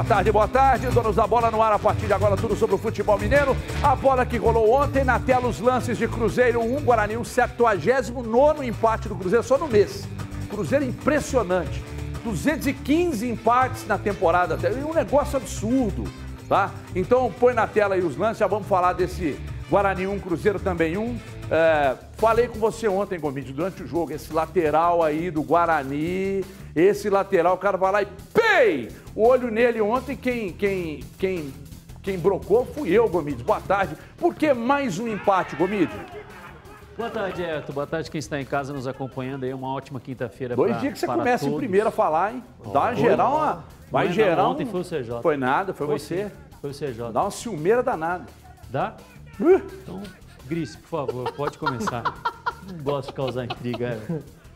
[0.00, 0.86] Boa tarde, boa tarde.
[0.86, 3.54] Donos da bola no ar a partir de agora, tudo sobre o futebol mineiro.
[3.82, 8.66] A bola que rolou ontem na tela, os lances de Cruzeiro 1, Guarani 1, 79
[8.66, 10.08] empate do Cruzeiro só no mês.
[10.48, 11.84] Cruzeiro impressionante.
[12.24, 14.58] 215 empates na temporada,
[14.88, 16.04] um negócio absurdo,
[16.48, 16.70] tá?
[16.96, 20.96] Então põe na tela aí os lances, já vamos falar desse Guarani 1, Cruzeiro também
[20.96, 21.18] 1.
[21.50, 26.44] É, falei com você ontem, Gomide, durante o jogo, esse lateral aí do Guarani,
[26.76, 28.88] esse lateral, o cara vai lá e pei!
[29.16, 31.52] O olho nele ontem, quem, quem, quem,
[32.02, 33.42] quem brocou fui eu, Gomide.
[33.42, 33.96] Boa tarde.
[34.16, 35.92] Por que mais um empate, Gomide?
[36.96, 37.72] Boa tarde, Everton.
[37.72, 39.52] Boa tarde quem está em casa nos acompanhando aí.
[39.52, 41.56] Uma ótima quinta-feira Dois dias que você começa todos.
[41.56, 42.44] em primeiro a falar, hein?
[42.72, 44.44] Dá uma geral, uma, vai não, geral.
[44.44, 45.22] Não, ontem foi o CJ.
[45.22, 46.28] Foi nada, foi, foi você.
[46.28, 46.30] Sim.
[46.60, 47.10] Foi o CJ.
[47.12, 48.26] Dá uma ciumeira danada.
[48.68, 48.94] Dá?
[49.40, 49.62] Uh.
[49.82, 50.02] Então,
[50.50, 52.02] Gris, por favor, pode começar.
[52.66, 53.96] Não gosto de causar intriga.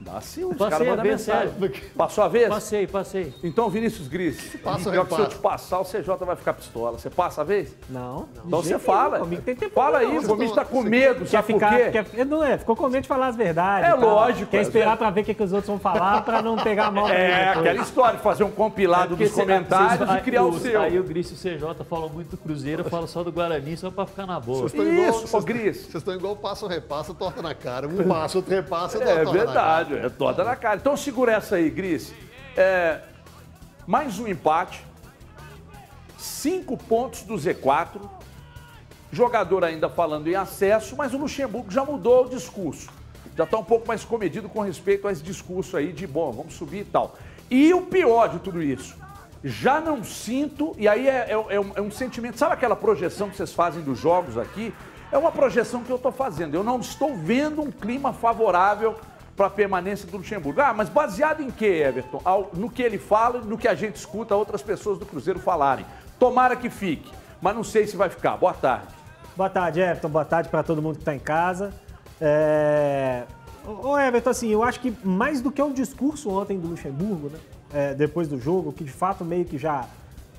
[0.07, 0.11] É.
[0.11, 1.53] Dá sim, os caras mandam mensagem.
[1.59, 1.73] Sério.
[1.97, 2.49] Passou a vez?
[2.49, 3.35] Passei, passei.
[3.43, 6.99] Então, Vinícius Gris, passa pior que se eu te passar, o CJ vai ficar pistola.
[6.99, 7.75] Você passa a vez?
[7.89, 8.29] Não.
[8.47, 9.19] Então você fala.
[9.19, 12.05] Comigo tem tempo fala aí, o Gomes está com medo, sabe ficar, por quê?
[12.05, 13.89] Quer, não é, ficou com medo de falar as verdades.
[13.89, 14.51] É lógico.
[14.51, 14.97] Quer esperar é.
[14.97, 17.09] para ver o que, que os outros vão falar para não pegar a mão.
[17.09, 20.81] É, aquela história de fazer um compilado é dos comentários e criar o seu.
[20.81, 23.77] Aí o Gris e o CJ falam muito do Cruzeiro, eu falo só do Guarani,
[23.77, 24.67] só para ficar na boa.
[24.67, 25.77] Isso, ô Gris.
[25.77, 27.89] Vocês estão igual passo, repassa, torta na cara.
[27.89, 30.77] Um passo, outro repassa, torta É verdade, é torta na cara cara.
[30.77, 32.13] Então segura essa aí, Gris.
[32.57, 33.01] É,
[33.87, 34.85] mais um empate.
[36.19, 38.01] Cinco pontos do Z4.
[39.13, 42.91] Jogador ainda falando em acesso, mas o Luxemburgo já mudou o discurso.
[43.37, 46.55] Já está um pouco mais comedido com respeito a esse discurso aí de, bom, vamos
[46.55, 47.17] subir e tal.
[47.51, 48.97] E o pior de tudo isso,
[49.43, 53.29] já não sinto, e aí é, é, é, um, é um sentimento, sabe aquela projeção
[53.29, 54.73] que vocês fazem dos jogos aqui?
[55.13, 56.55] É uma projeção que eu estou fazendo.
[56.55, 58.97] Eu não estou vendo um clima favorável
[59.37, 60.61] para a permanência do Luxemburgo.
[60.61, 62.23] Ah, mas baseado em que, Everton?
[62.55, 65.85] no que ele fala e no que a gente escuta outras pessoas do Cruzeiro falarem.
[66.19, 68.37] Tomara que fique, mas não sei se vai ficar.
[68.37, 68.95] Boa tarde.
[69.37, 70.09] Boa tarde, Everton.
[70.09, 71.73] Boa tarde para todo mundo que está em casa.
[72.21, 73.25] É...
[73.67, 77.39] Ô, Everton, assim, eu acho que mais do que o discurso ontem do Luxemburgo, né?
[77.73, 79.87] É, depois do jogo, que de fato meio que já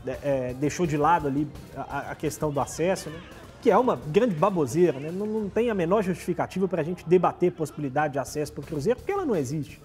[0.08, 1.46] é, é deixou de lado ali
[1.76, 3.20] a, a questão do acesso, né?
[3.66, 5.10] Que é uma grande baboseira, né?
[5.12, 8.64] não, não tem a menor justificativa para a gente debater possibilidade de acesso para o
[8.64, 9.82] Cruzeiro, porque ela não existe.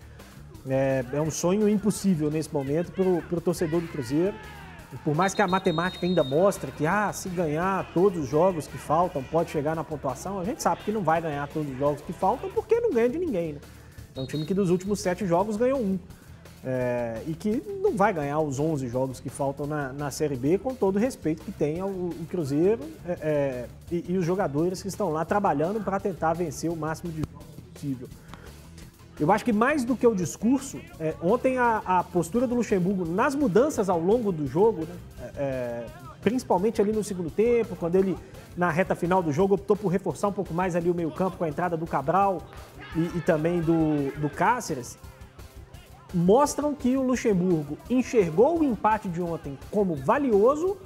[0.68, 4.34] É, é um sonho impossível nesse momento para o torcedor do Cruzeiro.
[5.02, 8.76] Por mais que a matemática ainda mostre que ah, se ganhar todos os jogos que
[8.76, 12.02] faltam, pode chegar na pontuação, a gente sabe que não vai ganhar todos os jogos
[12.02, 13.54] que faltam porque não ganha de ninguém.
[13.54, 13.60] Né?
[14.14, 15.98] É um time que dos últimos sete jogos ganhou um.
[16.62, 20.58] É, e que não vai ganhar os 11 jogos que faltam na, na Série B,
[20.58, 24.82] com todo o respeito que tem ao, o Cruzeiro é, é, e, e, os jogadores
[24.82, 28.08] que estão lá trabalhando para tentar vencer o máximo de jogos possível.
[29.18, 33.06] Eu acho que mais do que o discurso, é, ontem a, a, postura do Luxemburgo
[33.06, 35.86] nas mudanças ao longo do jogo, né, é, é,
[36.20, 38.18] principalmente ali no segundo tempo, quando ele,
[38.54, 41.44] na reta final do jogo, optou por reforçar um pouco mais ali o meio-campo com
[41.44, 42.42] a entrada do Cabral
[42.94, 44.98] e, e também do, do Cáceres
[46.12, 50.76] mostram que o Luxemburgo enxergou o empate de ontem como valioso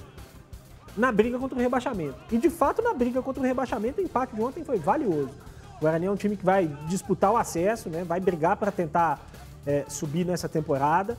[0.95, 2.15] na briga contra o rebaixamento.
[2.31, 5.31] E de fato, na briga contra o rebaixamento, o empate de ontem foi valioso.
[5.77, 8.03] O Guarani é um time que vai disputar o acesso, né?
[8.03, 9.19] vai brigar para tentar
[9.65, 11.17] é, subir nessa temporada.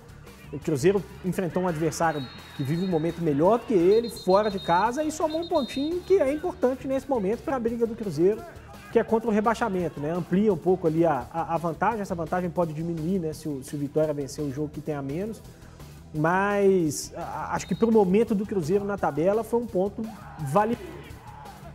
[0.52, 2.24] O Cruzeiro enfrentou um adversário
[2.56, 6.18] que vive um momento melhor que ele, fora de casa, e somou um pontinho que
[6.18, 8.40] é importante nesse momento para a briga do Cruzeiro
[8.92, 10.10] que é contra o rebaixamento, né?
[10.12, 13.32] Amplia um pouco ali a, a, vantagem, essa vantagem pode diminuir, né?
[13.32, 15.42] Se o, se o Vitória vencer o jogo que tem a menos.
[16.14, 20.02] Mas a, acho que pelo momento do Cruzeiro na tabela foi um ponto
[20.40, 20.78] vale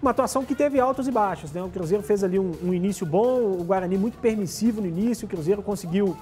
[0.01, 1.51] uma atuação que teve altos e baixos.
[1.51, 1.61] Né?
[1.61, 5.29] O Cruzeiro fez ali um, um, início bom, o Guarani muito permissivo no início, o
[5.29, 6.17] Cruzeiro conseguiu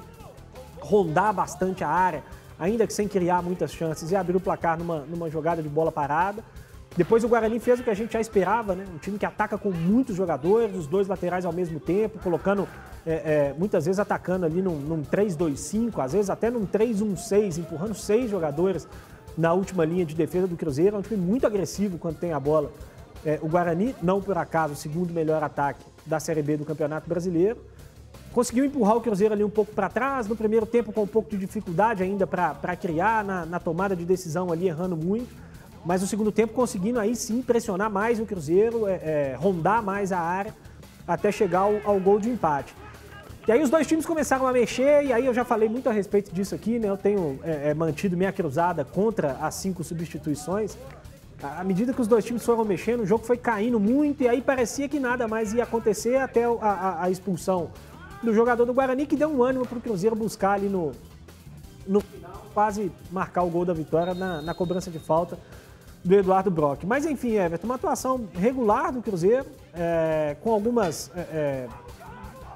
[0.81, 2.23] rondar bastante a área,
[2.59, 5.91] ainda que sem criar muitas chances, e abrir o placar numa, numa jogada de bola
[5.91, 6.43] parada.
[6.97, 8.85] Depois o Guarani fez o que a gente já esperava, né?
[8.93, 12.67] Um time que ataca com muitos jogadores, os dois laterais ao mesmo tempo, colocando,
[13.05, 17.93] é, é, muitas vezes atacando ali num, num 3-2-5, às vezes até num 3-1-6, empurrando
[17.93, 18.87] seis jogadores
[19.37, 20.95] na última linha de defesa do Cruzeiro.
[20.95, 22.71] É um time muito agressivo quando tem a bola.
[23.23, 27.07] É, o Guarani, não por acaso, o segundo melhor ataque da Série B do Campeonato
[27.07, 27.57] Brasileiro.
[28.33, 31.29] Conseguiu empurrar o Cruzeiro ali um pouco para trás, no primeiro tempo com um pouco
[31.29, 35.48] de dificuldade ainda para criar, na, na tomada de decisão ali, errando muito
[35.85, 40.11] mas no segundo tempo conseguindo aí sim pressionar mais o Cruzeiro, é, é, rondar mais
[40.11, 40.53] a área
[41.07, 42.73] até chegar ao, ao, gol de empate.
[43.47, 45.91] E aí os dois times começaram a mexer, e aí eu já falei muito a
[45.91, 46.87] respeito disso aqui, né?
[46.87, 50.77] Eu tenho é, é mantido minha cruzada contra as cinco substituições.
[51.41, 54.41] À medida que os dois times foram mexendo, o jogo foi caindo muito, e aí
[54.41, 57.71] parecia que nada mais ia acontecer até a, a, a expulsão
[58.21, 60.91] do jogador do Guarani, que deu um ânimo para o Cruzeiro buscar ali no,
[61.87, 65.37] no final quase marcar o gol da vitória na, na cobrança de falta
[66.03, 66.83] do Eduardo Brock.
[66.85, 71.67] Mas enfim, Everton, uma atuação regular do Cruzeiro, é, com algumas, é, é,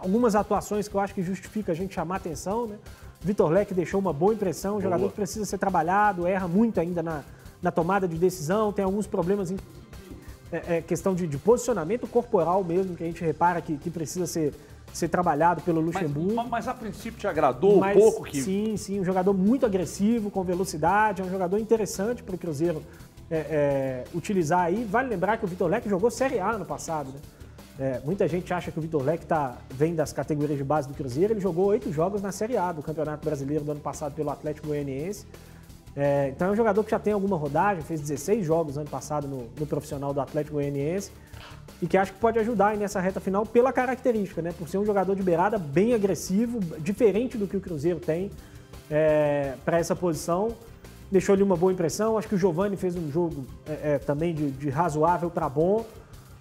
[0.02, 2.68] algumas atuações que eu acho que justifica a gente chamar atenção.
[2.68, 2.78] Né?
[3.22, 7.04] Vitor Leque deixou uma boa impressão, um jogador que precisa ser trabalhado, erra muito ainda
[7.04, 7.24] na,
[7.62, 9.58] na tomada de decisão, tem alguns problemas em
[10.52, 14.28] é, é, questão de, de, posicionamento corporal mesmo, que a gente repara que, que precisa
[14.28, 14.54] ser,
[14.94, 16.36] ser trabalhado pelo Luxemburgo.
[16.36, 18.40] Mas, mas a princípio te agradou mas, um pouco que.
[18.40, 22.84] Sim, sim, um jogador muito agressivo, com velocidade, é um jogador interessante para o Cruzeiro
[23.34, 24.84] é, é, utilizar aí.
[24.84, 27.20] Vale lembrar que o Vitor Leque jogou Série A no passado, né?
[27.80, 30.94] É, muita gente acha que o Vitor Leque tá, vem das categorias de base do
[30.94, 31.34] Cruzeiro.
[31.34, 34.68] Ele jogou oito jogos na Série A do Campeonato Brasileiro do ano passado pelo Atlético
[34.68, 35.26] Goianiense.
[35.96, 39.28] É, então é um jogador que já tem alguma rodagem, fez 16 jogos ano passado
[39.28, 41.12] no, no, profissional do Atlético Goianiense
[41.82, 44.52] e que acho que pode ajudar nessa reta final pela característica, né?
[44.58, 48.32] Por ser um jogador de beirada bem agressivo, diferente do que o Cruzeiro tem
[48.90, 50.56] é, para essa posição.
[51.14, 52.18] Deixou-lhe uma boa impressão.
[52.18, 55.86] Acho que o Giovani fez um jogo é, é também de, de razoável para bom.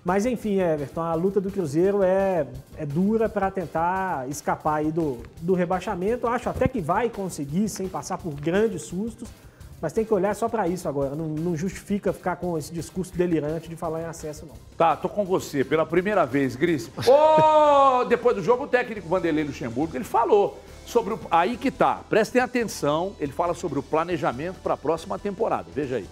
[0.03, 2.47] Mas enfim, Everton, a luta do Cruzeiro é,
[2.79, 6.27] é dura para tentar escapar aí do, do rebaixamento.
[6.27, 9.29] Acho até que vai conseguir sem passar por grandes sustos,
[9.79, 11.15] mas tem que olhar só para isso agora.
[11.15, 14.55] Não, não, justifica ficar com esse discurso delirante de falar em acesso, não.
[14.79, 16.91] Tá, tô com você pela primeira vez, Gris.
[17.07, 20.59] Oh, depois do jogo, o técnico Vanderlei Luxemburgo, ele falou
[20.93, 21.21] sobre o...
[21.31, 25.65] Aí que tá, prestem atenção, ele fala sobre o planejamento para a próxima temporada.
[25.75, 26.07] Veja aí.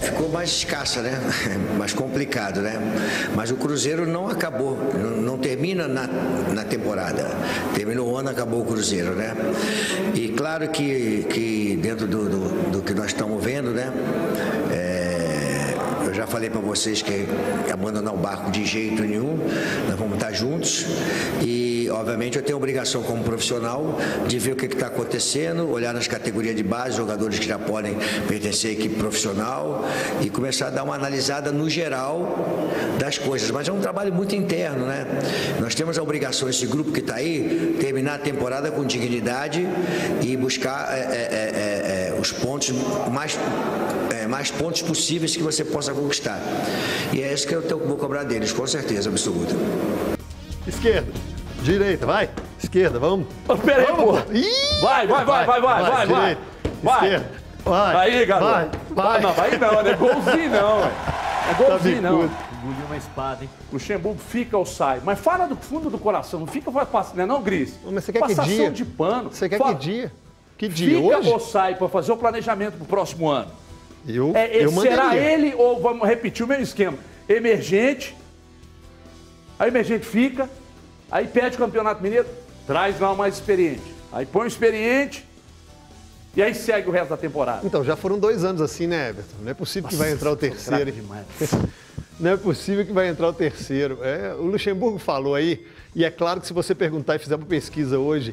[0.00, 1.12] Ficou mais escassa, né?
[1.76, 2.78] Mais complicado, né?
[3.36, 4.78] Mas o Cruzeiro não acabou,
[5.22, 6.06] não, termina na,
[6.54, 7.26] na temporada.
[7.74, 9.36] Terminou o ano, acabou o Cruzeiro, né?
[10.14, 13.92] E claro que, que dentro do, do, do que nós estamos vendo, né?
[14.72, 15.74] É,
[16.06, 17.26] eu já falei para vocês que
[17.70, 19.38] abandonar o barco de jeito nenhum,
[19.86, 20.86] nós vamos estar juntos
[21.42, 26.06] e obviamente, eu tenho obrigação como profissional de ver o que está acontecendo, olhar nas
[26.06, 27.96] categorias de base, jogadores que já podem
[28.26, 29.84] pertencer à equipe profissional
[30.20, 32.36] e começar a dar uma analisada no geral
[32.98, 33.50] das coisas.
[33.50, 35.06] Mas é um trabalho muito interno, né?
[35.60, 39.66] Nós temos a obrigação, esse grupo que está aí, terminar a temporada com dignidade
[40.22, 42.70] e buscar é, é, é, é, é os pontos
[43.10, 43.38] mais,
[44.14, 46.40] é, mais pontos possíveis que você possa conquistar.
[47.12, 49.54] E é isso que eu vou cobrar deles, com certeza absoluta.
[50.66, 51.39] Esquerda.
[51.62, 52.30] Direita, vai.
[52.58, 53.26] Esquerda, vamos.
[53.64, 54.26] Peraí, porra.
[54.82, 56.38] Vai, vai, vai, vai, vai, vai, vai.
[56.82, 56.94] Vai.
[56.94, 57.40] Esquerda.
[57.64, 57.96] Vai.
[57.96, 58.78] Aí, garoto.
[58.90, 59.20] Vai, vai.
[59.20, 60.90] Não, vai não, não é golzinho não, ué.
[61.50, 62.22] É golzinho não.
[62.22, 63.50] Engoliu uma espada, hein?
[63.72, 65.00] Luxemburgo fica ou sai.
[65.04, 67.78] Mas fala do fundo do coração, não fica passando, não é não, Gris?
[67.84, 68.70] Mas você quer Passação que dia?
[68.70, 69.30] de pano.
[69.30, 69.74] Você quer fala.
[69.74, 70.12] que dia?
[70.58, 71.00] Que dia?
[71.00, 71.30] Fica Hoje?
[71.30, 73.50] ou sai para fazer o planejamento pro próximo ano?
[74.06, 76.98] Eu, é, eu será ele ou vamos repetir o mesmo esquema?
[77.28, 78.16] Emergente,
[79.58, 80.48] a emergente fica,
[81.10, 82.26] Aí pede o Campeonato Mineiro,
[82.66, 83.82] traz lá o mais experiente.
[84.12, 85.26] Aí põe o experiente
[86.36, 87.66] e aí segue o resto da temporada.
[87.66, 89.36] Então, já foram dois anos assim, né, Everton?
[89.42, 90.92] Não é possível Nossa, que vai entrar o terceiro.
[92.20, 93.98] Não é possível que vai entrar o terceiro.
[94.02, 97.46] É, o Luxemburgo falou aí, e é claro que se você perguntar e fizer uma
[97.46, 98.32] pesquisa hoje,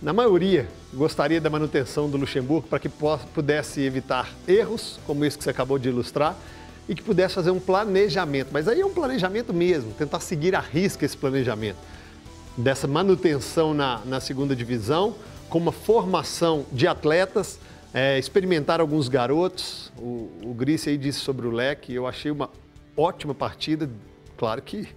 [0.00, 2.88] na maioria gostaria da manutenção do Luxemburgo para que
[3.34, 6.34] pudesse evitar erros, como esse que você acabou de ilustrar,
[6.88, 8.48] e que pudesse fazer um planejamento.
[8.52, 11.76] Mas aí é um planejamento mesmo, tentar seguir a risca esse planejamento
[12.56, 15.14] dessa manutenção na, na segunda divisão,
[15.48, 17.58] com uma formação de atletas,
[17.92, 19.92] é, experimentar alguns garotos.
[19.98, 22.50] O, o Grice aí disse sobre o leque, eu achei uma
[22.96, 23.88] ótima partida.
[24.36, 24.88] Claro que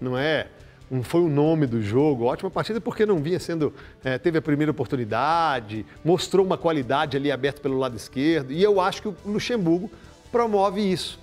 [0.00, 0.46] não é
[0.90, 4.42] não foi o nome do jogo, ótima partida porque não vinha sendo, é, teve a
[4.42, 9.16] primeira oportunidade, mostrou uma qualidade ali aberta pelo lado esquerdo e eu acho que o
[9.26, 9.90] Luxemburgo
[10.32, 11.20] promove isso.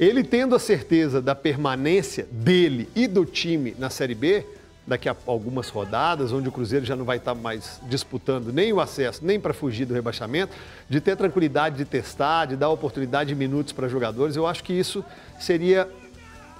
[0.00, 4.46] Ele tendo a certeza da permanência dele e do time na Série B,
[4.86, 8.80] daqui a algumas rodadas, onde o Cruzeiro já não vai estar mais disputando nem o
[8.80, 10.54] acesso, nem para fugir do rebaixamento,
[10.88, 14.72] de ter tranquilidade de testar, de dar oportunidade de minutos para jogadores, eu acho que
[14.72, 15.04] isso
[15.40, 15.88] seria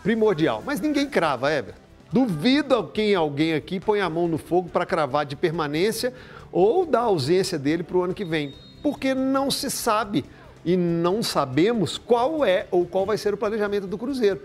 [0.02, 0.62] primordial.
[0.66, 1.78] Mas ninguém crava, Everton.
[2.12, 6.12] Duvido quem alguém aqui põe a mão no fogo para cravar de permanência
[6.52, 10.24] ou da ausência dele para o ano que vem, porque não se sabe
[10.64, 14.40] e não sabemos qual é ou qual vai ser o planejamento do Cruzeiro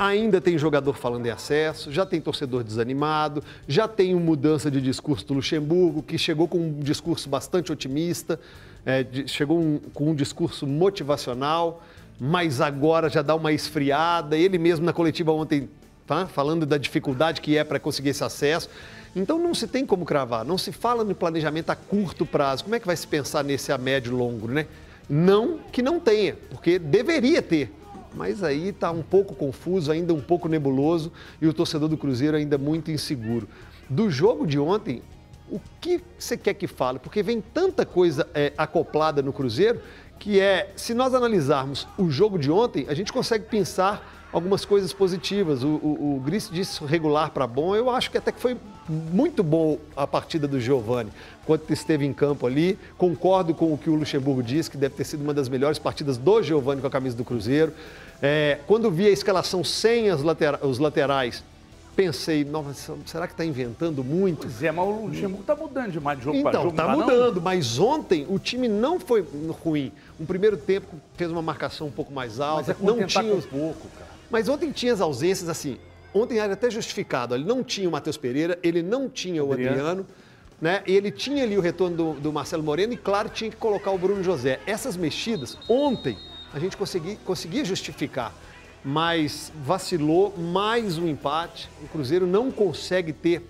[0.00, 4.80] ainda tem jogador falando em acesso, já tem torcedor desanimado, já tem uma mudança de
[4.80, 8.40] discurso do Luxemburgo, que chegou com um discurso bastante otimista,
[8.86, 11.82] é, chegou um, com um discurso motivacional,
[12.18, 14.38] mas agora já dá uma esfriada.
[14.38, 15.68] Ele mesmo na coletiva ontem,
[16.06, 18.70] tá, falando da dificuldade que é para conseguir esse acesso.
[19.14, 22.64] Então não se tem como cravar, não se fala no planejamento a curto prazo.
[22.64, 24.66] Como é que vai se pensar nesse a médio e longo, né?
[25.10, 27.70] Não que não tenha, porque deveria ter
[28.14, 32.36] mas aí está um pouco confuso, ainda um pouco nebuloso e o torcedor do Cruzeiro
[32.36, 33.48] ainda muito inseguro.
[33.88, 35.02] Do jogo de ontem,
[35.50, 36.98] o que você quer que fale?
[36.98, 39.80] Porque vem tanta coisa é, acoplada no Cruzeiro
[40.18, 44.92] que é, se nós analisarmos o jogo de ontem, a gente consegue pensar algumas coisas
[44.92, 45.62] positivas.
[45.62, 47.74] O, o, o Gris disse regular para bom.
[47.74, 48.56] Eu acho que até que foi
[48.88, 51.10] muito bom a partida do Giovani,
[51.46, 52.78] quando esteve em campo ali.
[52.98, 56.16] Concordo com o que o Luxemburgo disse, que deve ter sido uma das melhores partidas
[56.16, 57.72] do Giovani com a camisa do Cruzeiro.
[58.22, 61.42] É, quando vi a escalação sem latera os laterais,
[61.96, 64.42] pensei, nossa, será que está inventando muito?
[64.42, 66.74] Pois é, mas o Luxemburgo está mudando demais de jogo então, para jogo.
[66.74, 67.42] Então, está mudando, não?
[67.42, 69.24] mas ontem o time não foi
[69.62, 69.92] ruim.
[70.18, 72.76] Um primeiro tempo fez uma marcação um pouco mais alta.
[72.78, 73.86] Mas é não tinha um pouco.
[74.30, 75.78] Mas ontem tinha as ausências, assim,
[76.14, 77.34] ontem era até justificado.
[77.34, 79.78] Ele não tinha o Matheus Pereira, ele não tinha o Adriano.
[79.78, 80.06] Adriano
[80.60, 80.82] né?
[80.86, 83.90] E ele tinha ali o retorno do, do, Marcelo Moreno e, claro, tinha que colocar
[83.92, 84.60] o Bruno José.
[84.66, 86.18] Essas mexidas, ontem,
[86.52, 88.34] a gente consegui, conseguia justificar
[88.84, 91.68] mas vacilou mais um empate.
[91.82, 93.42] O Cruzeiro não consegue ter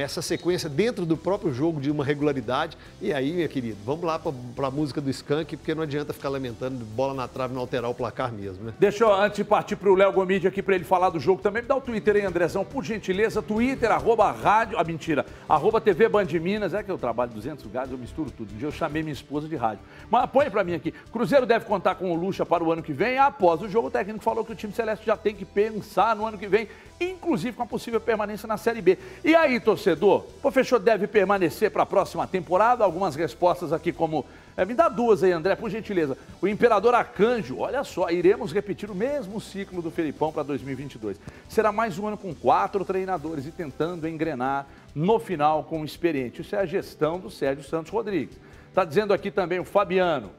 [0.00, 2.76] essa sequência dentro do próprio jogo de uma regularidade.
[3.00, 6.28] E aí, minha querida, vamos lá para a música do Skank, porque não adianta ficar
[6.28, 8.74] lamentando bola na trave não alterar o placar mesmo, né?
[8.78, 11.42] Deixa eu, antes de partir para o Léo Gomide aqui para ele falar do jogo
[11.42, 13.42] também, me dá o Twitter aí, Andrezão, por gentileza.
[13.42, 17.90] Twitter, arroba rádio, ah, mentira, arroba TV Band Minas, é que eu trabalho 200 lugares,
[17.90, 18.52] eu misturo tudo.
[18.54, 19.80] Um dia eu chamei minha esposa de rádio.
[20.10, 22.92] Mas põe para mim aqui, Cruzeiro deve contar com o Lucha para o ano que
[22.92, 23.18] vem.
[23.18, 26.26] Após o jogo, o técnico falou que o time Celeste já tem que pensar no
[26.26, 26.68] ano que vem
[27.00, 28.98] inclusive com a possível permanência na Série B.
[29.24, 32.84] E aí, torcedor, o professor deve permanecer para a próxima temporada?
[32.84, 34.24] Algumas respostas aqui como...
[34.56, 36.18] É, me dá duas aí, André, por gentileza.
[36.42, 41.20] O Imperador Arcanjo, olha só, iremos repetir o mesmo ciclo do Felipão para 2022.
[41.48, 46.40] Será mais um ano com quatro treinadores e tentando engrenar no final com o experiente.
[46.40, 48.36] Isso é a gestão do Sérgio Santos Rodrigues.
[48.68, 50.30] Está dizendo aqui também o Fabiano.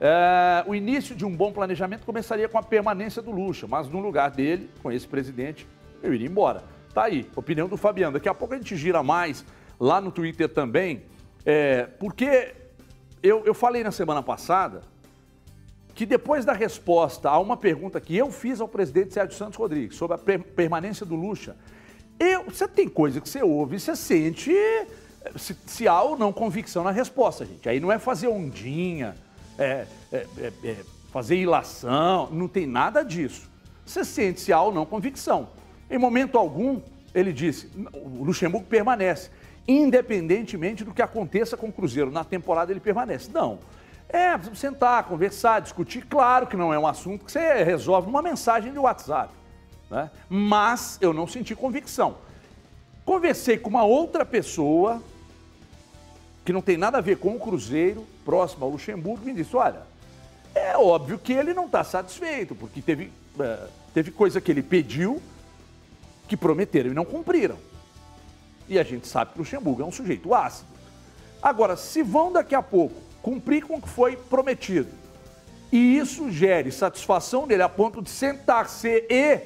[0.00, 4.00] É, o início de um bom planejamento começaria com a permanência do Lucha, mas no
[4.00, 5.66] lugar dele, com esse presidente,
[6.04, 6.62] eu iria embora.
[6.92, 8.12] Tá aí, opinião do Fabiano.
[8.12, 9.44] Daqui a pouco a gente gira mais
[9.80, 11.02] lá no Twitter também,
[11.44, 12.54] é, porque
[13.22, 14.82] eu, eu falei na semana passada
[15.94, 19.96] que depois da resposta a uma pergunta que eu fiz ao presidente Sérgio Santos Rodrigues
[19.96, 21.56] sobre a permanência do Lucha,
[22.18, 24.52] eu, você tem coisa que você ouve e você sente
[25.36, 27.68] se, se, há ou não convicção na resposta, gente.
[27.68, 29.14] Aí não é fazer ondinha,
[29.58, 30.76] é, é, é, é
[31.12, 33.48] fazer ilação, não tem nada disso.
[33.86, 35.48] Você sente se há ou não convicção.
[35.90, 36.80] Em momento algum,
[37.14, 39.30] ele disse, o Luxemburgo permanece,
[39.66, 42.10] independentemente do que aconteça com o Cruzeiro.
[42.10, 43.30] Na temporada ele permanece.
[43.32, 43.58] Não.
[44.08, 46.04] É, sentar, conversar, discutir.
[46.06, 49.32] Claro que não é um assunto que você resolve numa mensagem de WhatsApp.
[49.90, 50.10] Né?
[50.28, 52.16] Mas eu não senti convicção.
[53.04, 55.02] Conversei com uma outra pessoa
[56.44, 59.82] que não tem nada a ver com o Cruzeiro, próximo ao Luxemburgo, me disse: olha,
[60.54, 63.10] é óbvio que ele não está satisfeito, porque teve,
[63.40, 65.20] é, teve coisa que ele pediu
[66.28, 67.56] que prometeram e não cumpriram.
[68.68, 70.68] E a gente sabe que o Luxemburgo é um sujeito ácido.
[71.42, 74.88] Agora, se vão daqui a pouco cumprir com o que foi prometido,
[75.70, 79.40] e isso gere satisfação dele a ponto de sentar-se e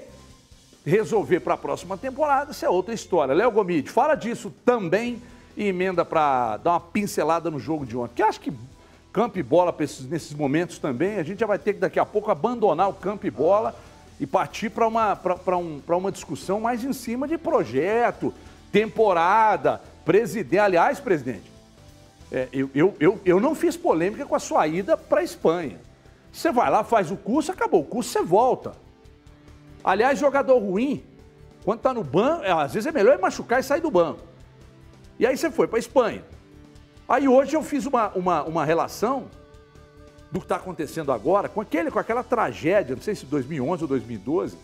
[0.85, 3.35] resolver para a próxima temporada, isso é outra história.
[3.35, 5.23] Léo Gomide, fala disso também
[5.56, 8.14] e emenda para dar uma pincelada no jogo de ontem.
[8.14, 8.52] Que acho que
[9.12, 12.30] campo e bola nesses momentos também, a gente já vai ter que daqui a pouco
[12.30, 13.75] abandonar o campo e bola
[14.20, 15.18] e partir para uma,
[15.56, 18.34] um, uma discussão mais em cima de projeto,
[18.72, 20.58] temporada, presidente.
[20.58, 21.50] Aliás, presidente,
[22.30, 25.80] é, eu, eu, eu, eu não fiz polêmica com a sua ida para a Espanha.
[26.32, 28.72] Você vai lá, faz o curso, acabou o curso, você volta.
[29.82, 31.04] Aliás, jogador ruim,
[31.64, 34.20] quando está no banco, é, às vezes é melhor machucar e sair do banco.
[35.18, 36.25] E aí você foi para a Espanha.
[37.08, 39.28] Aí hoje eu fiz uma, uma, uma relação
[40.30, 43.88] do que está acontecendo agora, com, aquele, com aquela tragédia, não sei se 2011 ou
[43.88, 44.56] 2012,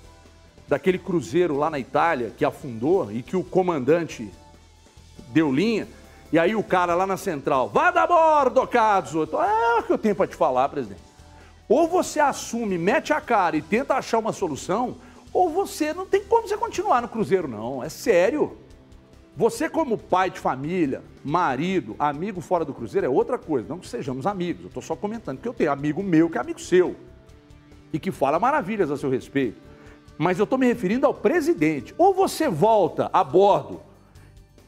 [0.68, 4.30] daquele cruzeiro lá na Itália que afundou e que o comandante
[5.28, 5.88] deu linha,
[6.32, 9.22] e aí o cara lá na central, vá da bordo, Cazzo.
[9.22, 11.00] É o que eu tenho para te falar, presidente.
[11.68, 14.96] Ou você assume, mete a cara e tenta achar uma solução,
[15.32, 17.82] ou você não tem como você continuar no cruzeiro, não.
[17.82, 18.58] É sério.
[19.36, 23.68] Você, como pai de família, marido, amigo fora do Cruzeiro, é outra coisa.
[23.68, 24.62] Não que sejamos amigos.
[24.62, 26.94] Eu estou só comentando que eu tenho amigo meu que é amigo seu
[27.92, 29.60] e que fala maravilhas a seu respeito.
[30.16, 31.92] Mas eu estou me referindo ao presidente.
[31.98, 33.80] Ou você volta a bordo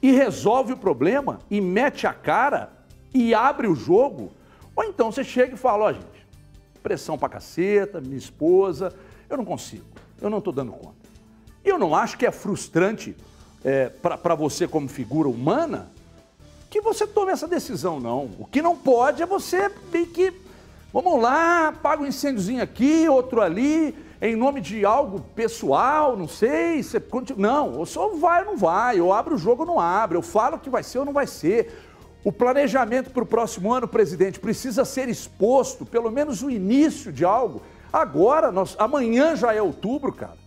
[0.03, 2.73] e resolve o problema e mete a cara
[3.15, 4.33] e abre o jogo,
[4.75, 6.27] ou então você chega e fala: Ó, oh, gente,
[6.83, 8.93] pressão pra caceta, minha esposa,
[9.29, 9.87] eu não consigo,
[10.21, 10.97] eu não estou dando conta.
[11.65, 13.17] E eu não acho que é frustrante
[13.65, 15.91] é, para você como figura humana
[16.77, 18.29] que você tome essa decisão, não.
[18.39, 20.33] O que não pode é você ter que,
[20.93, 26.83] vamos lá, paga um incêndiozinho aqui, outro ali, em nome de algo pessoal, não sei,
[26.83, 27.41] você continua.
[27.41, 30.23] Não, ou só vai ou não vai, eu abro o jogo ou não abro, eu
[30.23, 31.73] falo que vai ser ou não vai ser.
[32.23, 37.25] O planejamento para o próximo ano, presidente, precisa ser exposto, pelo menos o início de
[37.25, 37.63] algo.
[37.93, 40.46] Agora, nós, amanhã já é outubro, cara.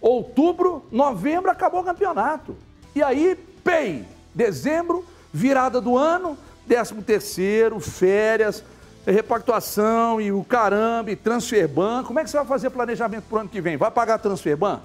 [0.00, 2.56] Outubro, novembro, acabou o campeonato.
[2.94, 8.62] E aí, PEI, dezembro, virada do ano, décimo terceiro, férias,
[9.04, 12.04] repactuação e o caramba, e transferban.
[12.04, 13.76] Como é que você vai fazer planejamento para o ano que vem?
[13.76, 14.80] Vai pagar transferban?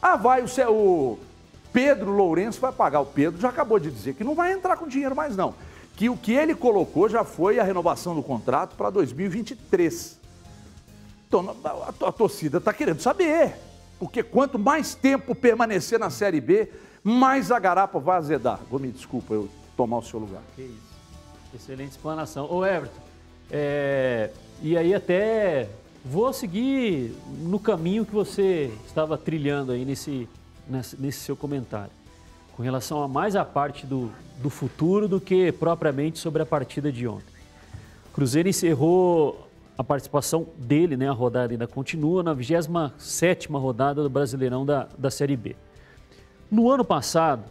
[0.00, 1.18] Ah, vai, o, o
[1.72, 3.00] Pedro Lourenço vai pagar.
[3.00, 5.54] O Pedro já acabou de dizer que não vai entrar com dinheiro mais não.
[5.96, 10.18] Que o que ele colocou já foi a renovação do contrato para 2023.
[11.26, 13.54] Então a, a torcida está querendo saber.
[14.02, 16.68] Porque quanto mais tempo permanecer na Série B,
[17.04, 18.58] mais a garapa vai azedar.
[18.68, 20.42] Vou me desculpa eu tomar o seu lugar.
[20.56, 21.54] Que isso.
[21.54, 22.50] Excelente explanação.
[22.50, 23.00] Ô Everton,
[23.48, 24.30] é,
[24.60, 25.68] e aí até
[26.04, 30.28] vou seguir no caminho que você estava trilhando aí nesse,
[30.68, 31.92] nesse, nesse seu comentário.
[32.56, 36.90] Com relação a mais a parte do, do futuro do que propriamente sobre a partida
[36.90, 37.32] de ontem.
[38.12, 39.48] Cruzeiro encerrou
[39.82, 45.10] a participação dele, né, a rodada ainda continua, na 27ª rodada do Brasileirão da, da
[45.10, 45.56] Série B.
[46.48, 47.42] No ano passado,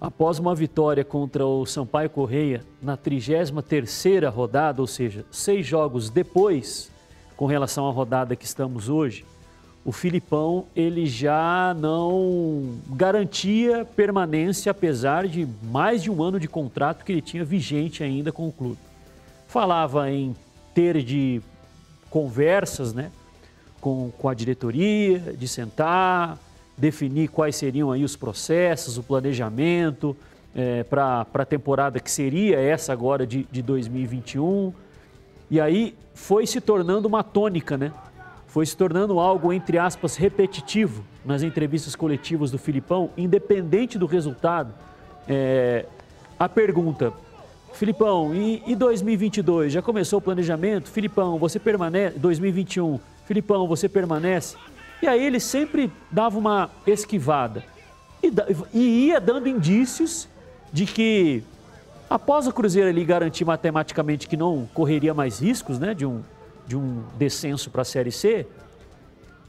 [0.00, 6.90] após uma vitória contra o Sampaio Correia na 33ª rodada, ou seja, seis jogos depois,
[7.36, 9.24] com relação à rodada que estamos hoje,
[9.84, 17.04] o Filipão ele já não garantia permanência, apesar de mais de um ano de contrato
[17.04, 18.78] que ele tinha vigente ainda com o clube.
[19.46, 20.34] Falava em
[20.74, 21.40] ter de
[22.10, 23.10] conversas né,
[23.80, 26.38] com, com a diretoria, de sentar,
[26.76, 30.16] definir quais seriam aí os processos, o planejamento
[30.54, 34.72] é, para a temporada que seria essa agora de, de 2021.
[35.50, 37.92] E aí foi se tornando uma tônica, né?
[38.46, 44.72] Foi se tornando algo, entre aspas, repetitivo nas entrevistas coletivas do Filipão, independente do resultado.
[45.28, 45.86] É,
[46.38, 47.12] a pergunta,
[47.74, 49.72] Filipão, e, e 2022?
[49.72, 50.88] Já começou o planejamento?
[50.88, 52.18] Filipão, você permanece?
[52.18, 54.56] 2021, Filipão, você permanece?
[55.02, 57.64] E aí ele sempre dava uma esquivada
[58.22, 58.32] e,
[58.72, 60.28] e ia dando indícios
[60.72, 61.42] de que
[62.08, 66.22] após o Cruzeiro ali garantir matematicamente que não correria mais riscos né, de, um,
[66.66, 68.46] de um descenso para a Série C,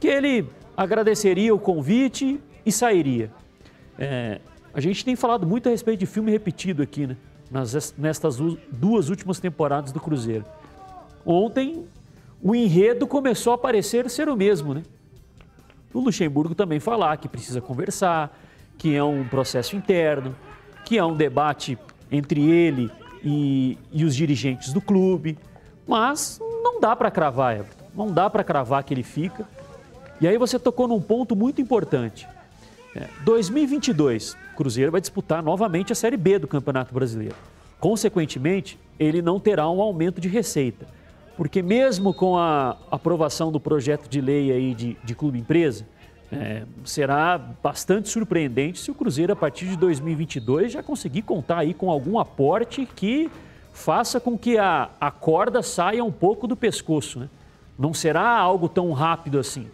[0.00, 3.30] que ele agradeceria o convite e sairia.
[3.98, 4.40] É,
[4.74, 7.16] a gente tem falado muito a respeito de filme repetido aqui, né?
[7.50, 8.38] Nas, nestas
[8.72, 10.44] duas últimas temporadas do Cruzeiro.
[11.24, 11.86] Ontem,
[12.42, 14.82] o enredo começou a parecer ser o mesmo, né?
[15.96, 18.36] o Luxemburgo também falar que precisa conversar,
[18.76, 20.36] que é um processo interno,
[20.84, 21.78] que é um debate
[22.12, 22.90] entre ele
[23.24, 25.38] e, e os dirigentes do clube.
[25.86, 27.84] Mas não dá para cravar, Everton.
[27.94, 29.48] Não dá para cravar que ele fica.
[30.20, 32.28] E aí você tocou num ponto muito importante.
[32.94, 37.36] É, 2022, Cruzeiro vai disputar novamente a Série B do Campeonato Brasileiro.
[37.78, 40.86] Consequentemente, ele não terá um aumento de receita
[41.36, 45.86] porque mesmo com a aprovação do projeto de lei aí de, de clube empresa,
[46.32, 51.74] é, será bastante surpreendente se o Cruzeiro, a partir de 2022, já conseguir contar aí
[51.74, 53.30] com algum aporte que
[53.72, 57.20] faça com que a, a corda saia um pouco do pescoço.
[57.20, 57.28] Né?
[57.78, 59.68] Não será algo tão rápido assim.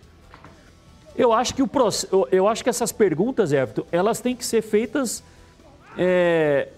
[1.17, 1.71] Eu acho que, o,
[2.31, 5.23] eu acho que essas perguntas, Everton, elas têm que ser feitas
[5.97, 6.69] é,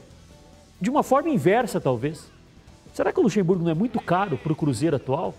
[0.81, 2.31] de uma forma inversa, talvez.
[2.92, 5.35] Será que o Luxemburgo não é muito caro para o Cruzeiro atual?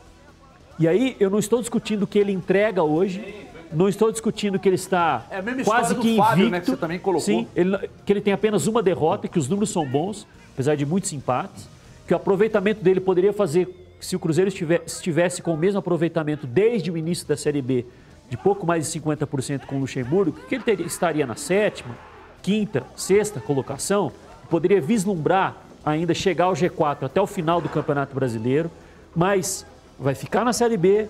[0.78, 4.68] E aí eu não estou discutindo o que ele entrega hoje, não estou discutindo que
[4.68, 6.24] ele está é quase que invicto.
[6.24, 7.26] Fábio, né, que você também colocou.
[7.26, 10.86] Sim, ele, que ele tem apenas uma derrota, que os números são bons, apesar de
[10.86, 11.68] muitos empates,
[12.08, 16.46] que o aproveitamento dele poderia fazer, se o Cruzeiro estivesse, estivesse com o mesmo aproveitamento
[16.46, 17.86] desde o início da Série B,
[18.30, 21.96] de pouco mais de 50% com o Luxemburgo, que ele teria, estaria na sétima,
[22.42, 24.12] quinta, sexta colocação,
[24.50, 28.72] poderia vislumbrar ainda chegar ao G4 até o final do Campeonato Brasileiro,
[29.16, 29.66] mas
[30.00, 31.08] vai ficar na Série B.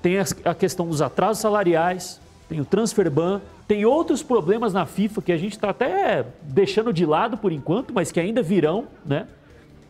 [0.00, 5.20] Tem a questão dos atrasos salariais, tem o transfer ban, tem outros problemas na FIFA
[5.20, 9.26] que a gente está até deixando de lado por enquanto, mas que ainda virão, né?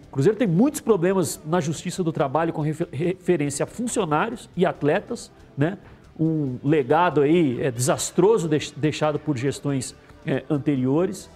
[0.09, 5.31] O Cruzeiro tem muitos problemas na Justiça do Trabalho com referência a funcionários e atletas,
[5.57, 5.79] né?
[6.19, 9.95] Um legado aí é, desastroso deixado por gestões
[10.27, 11.31] é, anteriores.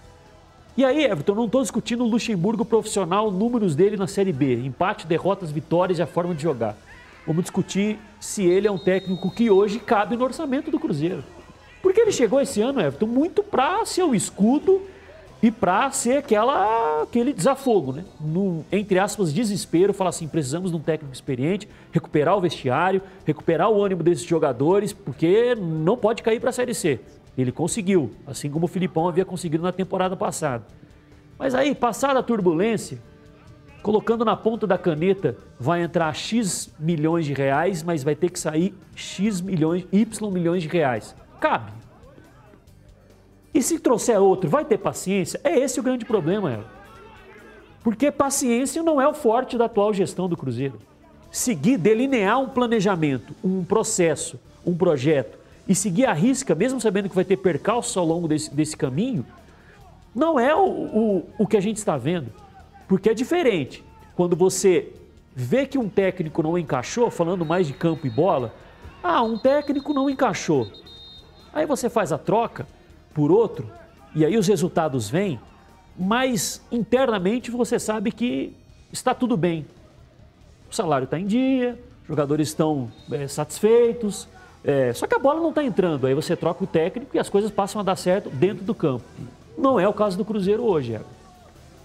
[0.76, 5.06] E aí, Everton, não estou discutindo o Luxemburgo profissional, números dele na Série B, empate,
[5.06, 6.76] derrotas, vitórias e a forma de jogar.
[7.26, 11.22] Vamos discutir se ele é um técnico que hoje cabe no orçamento do Cruzeiro.
[11.82, 14.82] Porque ele chegou esse ano, Everton, muito para ser o escudo
[15.42, 18.04] e para ser aquela, aquele desafogo, né?
[18.20, 23.68] No, entre aspas, desespero, falar assim, precisamos de um técnico experiente, recuperar o vestiário, recuperar
[23.68, 27.00] o ânimo desses jogadores, porque não pode cair para a Série C.
[27.36, 30.64] Ele conseguiu, assim como o Filipão havia conseguido na temporada passada.
[31.36, 32.98] Mas aí, passada a turbulência,
[33.82, 38.38] colocando na ponta da caneta, vai entrar X milhões de reais, mas vai ter que
[38.38, 41.16] sair X milhões, Y milhões de reais.
[41.40, 41.81] Cabe.
[43.54, 45.40] E se trouxer outro, vai ter paciência?
[45.44, 46.82] É esse o grande problema, Ela.
[47.82, 50.78] Porque paciência não é o forte da atual gestão do Cruzeiro.
[51.30, 55.38] Seguir, delinear um planejamento, um processo, um projeto
[55.68, 59.24] e seguir a risca, mesmo sabendo que vai ter percalços ao longo desse, desse caminho,
[60.14, 62.28] não é o, o, o que a gente está vendo.
[62.86, 63.82] Porque é diferente
[64.14, 64.92] quando você
[65.34, 68.54] vê que um técnico não encaixou, falando mais de campo e bola,
[69.02, 70.70] ah, um técnico não encaixou.
[71.52, 72.66] Aí você faz a troca
[73.14, 73.66] por outro
[74.14, 75.40] e aí os resultados vêm,
[75.98, 78.54] mas internamente você sabe que
[78.92, 79.66] está tudo bem.
[80.70, 84.28] O salário está em dia, os jogadores estão é, satisfeitos,
[84.64, 86.06] é, só que a bola não está entrando.
[86.06, 89.04] Aí você troca o técnico e as coisas passam a dar certo dentro do campo.
[89.56, 91.04] Não é o caso do Cruzeiro hoje, Ego.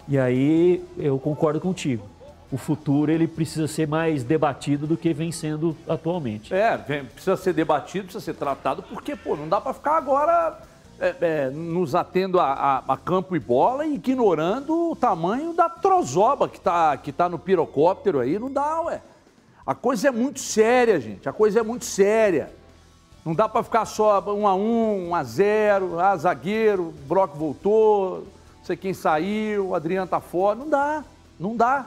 [0.07, 2.05] E aí eu concordo contigo.
[2.49, 6.53] O futuro ele precisa ser mais debatido do que vem sendo atualmente.
[6.53, 10.57] É, precisa ser debatido, precisa ser tratado, porque pô, não dá para ficar agora
[10.99, 15.69] é, é, nos atendo a, a, a, campo e bola e ignorando o tamanho da
[15.69, 18.39] trozoba que está que tá no pirocóptero aí.
[18.39, 19.01] Não dá, ué.
[19.65, 21.27] A coisa é muito séria, gente.
[21.27, 22.51] A coisa é muito séria.
[23.23, 28.19] Não dá para ficar só um a um, um a zero, ah, zagueiro, Brock voltou,
[28.59, 30.57] não sei quem saiu, o Adriano tá fora.
[30.57, 31.03] Não dá,
[31.37, 31.85] não dá.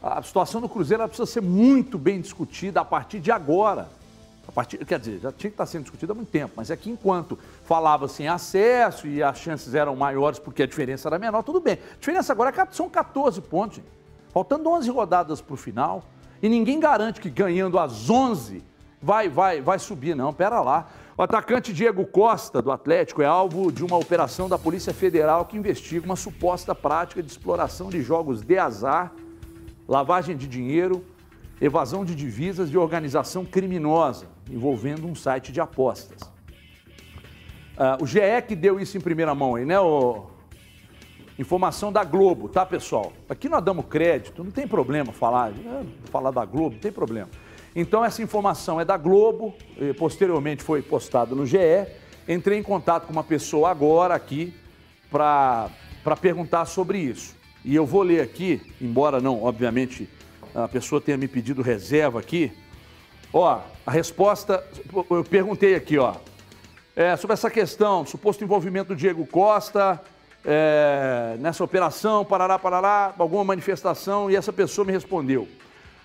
[0.00, 3.88] A situação do Cruzeiro precisa ser muito bem discutida a partir de agora.
[4.48, 6.76] A partir, quer dizer, já tinha que estar sendo discutida há muito tempo, mas é
[6.76, 11.42] que enquanto falava-se em acesso e as chances eram maiores porque a diferença era menor,
[11.42, 11.74] tudo bem.
[11.74, 13.80] A diferença agora é são 14 pontos,
[14.32, 16.04] faltando 11 rodadas para o final,
[16.40, 18.62] e ninguém garante que ganhando as 11
[19.02, 20.32] vai, vai, vai subir, não.
[20.32, 20.88] Pera lá.
[21.18, 25.56] O atacante Diego Costa, do Atlético, é alvo de uma operação da Polícia Federal que
[25.56, 29.12] investiga uma suposta prática de exploração de jogos de azar,
[29.88, 31.02] lavagem de dinheiro,
[31.58, 36.20] evasão de divisas e organização criminosa envolvendo um site de apostas.
[37.76, 39.78] Uh, o GE que deu isso em primeira mão aí, né?
[39.78, 40.26] O...
[41.38, 43.12] Informação da Globo, tá, pessoal?
[43.28, 47.28] Aqui nós damos crédito, não tem problema falar, é, falar da Globo, não tem problema.
[47.74, 49.54] Então, essa informação é da Globo,
[49.98, 51.58] posteriormente foi postada no GE.
[52.26, 54.54] Entrei em contato com uma pessoa agora aqui
[55.10, 55.70] para
[56.18, 57.36] perguntar sobre isso.
[57.62, 60.08] E eu vou ler aqui, embora não, obviamente,
[60.54, 62.50] a pessoa tenha me pedido reserva aqui.
[63.32, 64.66] Ó, a resposta,
[65.08, 66.16] eu perguntei aqui, ó,
[66.96, 70.02] é, sobre essa questão, suposto envolvimento do Diego Costa
[70.44, 75.46] é, nessa operação, parará, parará, alguma manifestação, e essa pessoa me respondeu.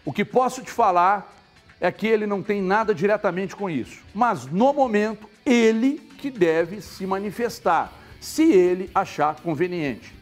[0.05, 1.35] O que posso te falar
[1.79, 3.99] é que ele não tem nada diretamente com isso.
[4.13, 10.13] Mas no momento, ele que deve se manifestar, se ele achar conveniente.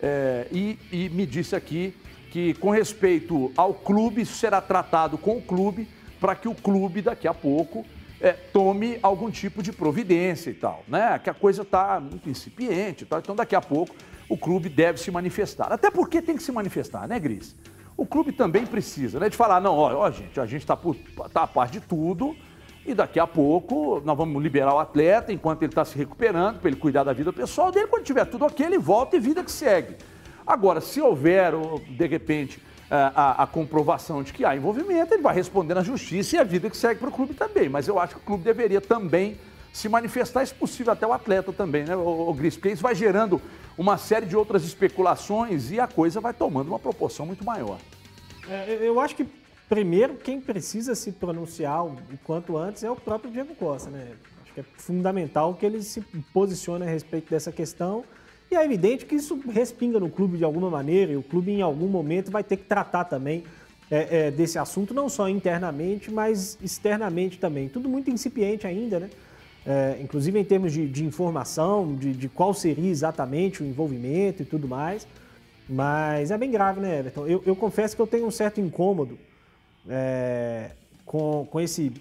[0.00, 1.94] É, e, e me disse aqui
[2.30, 5.86] que, com respeito ao clube, isso será tratado com o clube,
[6.20, 7.84] para que o clube, daqui a pouco,
[8.20, 11.18] é, tome algum tipo de providência e tal, né?
[11.18, 13.18] Que a coisa está muito incipiente e tal.
[13.18, 13.94] Então, daqui a pouco,
[14.28, 15.72] o clube deve se manifestar.
[15.72, 17.54] Até porque tem que se manifestar, né, Gris?
[17.96, 19.28] o clube também precisa, né?
[19.28, 20.76] De falar, não, ó, ó gente, a gente está
[21.32, 22.36] tá a par de tudo
[22.84, 26.68] e daqui a pouco nós vamos liberar o atleta enquanto ele está se recuperando, para
[26.68, 27.86] ele cuidar da vida pessoal dele.
[27.86, 29.96] Quando tiver tudo ok, ele volta e vida que segue.
[30.46, 31.52] Agora, se houver,
[31.88, 36.38] de repente, a, a, comprovação de que há envolvimento, ele vai responder na justiça e
[36.38, 37.68] a vida que segue para o clube também.
[37.68, 39.36] Mas eu acho que o clube deveria também
[39.72, 42.54] se manifestar, se possível, até o atleta também, né, o, o Gris?
[42.54, 43.42] Porque isso vai gerando
[43.76, 47.78] uma série de outras especulações e a coisa vai tomando uma proporção muito maior.
[48.48, 49.26] É, eu acho que,
[49.68, 54.12] primeiro, quem precisa se pronunciar o quanto antes é o próprio Diego Costa, né?
[54.44, 56.00] Acho que é fundamental que ele se
[56.32, 58.04] posicione a respeito dessa questão.
[58.50, 61.62] E é evidente que isso respinga no clube de alguma maneira, e o clube em
[61.62, 63.44] algum momento vai ter que tratar também
[63.90, 67.68] é, é, desse assunto, não só internamente, mas externamente também.
[67.68, 69.10] Tudo muito incipiente ainda, né?
[69.66, 74.46] é, inclusive em termos de, de informação, de, de, qual seria exatamente o envolvimento e
[74.46, 75.06] tudo mais.
[75.68, 77.26] Mas é bem grave, né, Everton?
[77.26, 79.18] Eu, eu confesso que eu tenho um certo incômodo
[79.88, 80.70] é,
[81.04, 81.92] com, com esse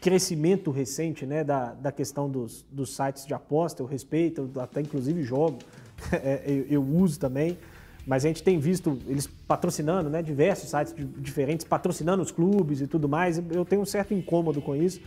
[0.00, 3.80] crescimento recente né, da, da questão dos, dos sites de aposta.
[3.80, 5.58] Eu respeito, até inclusive jogo,
[6.46, 7.58] eu, eu, uso também.
[8.06, 12.86] Mas a gente tem visto eles patrocinando, né, diversos sites diferentes, patrocinando os clubes e
[12.86, 13.42] tudo mais.
[13.50, 15.00] Eu tenho um certo incômodo com isso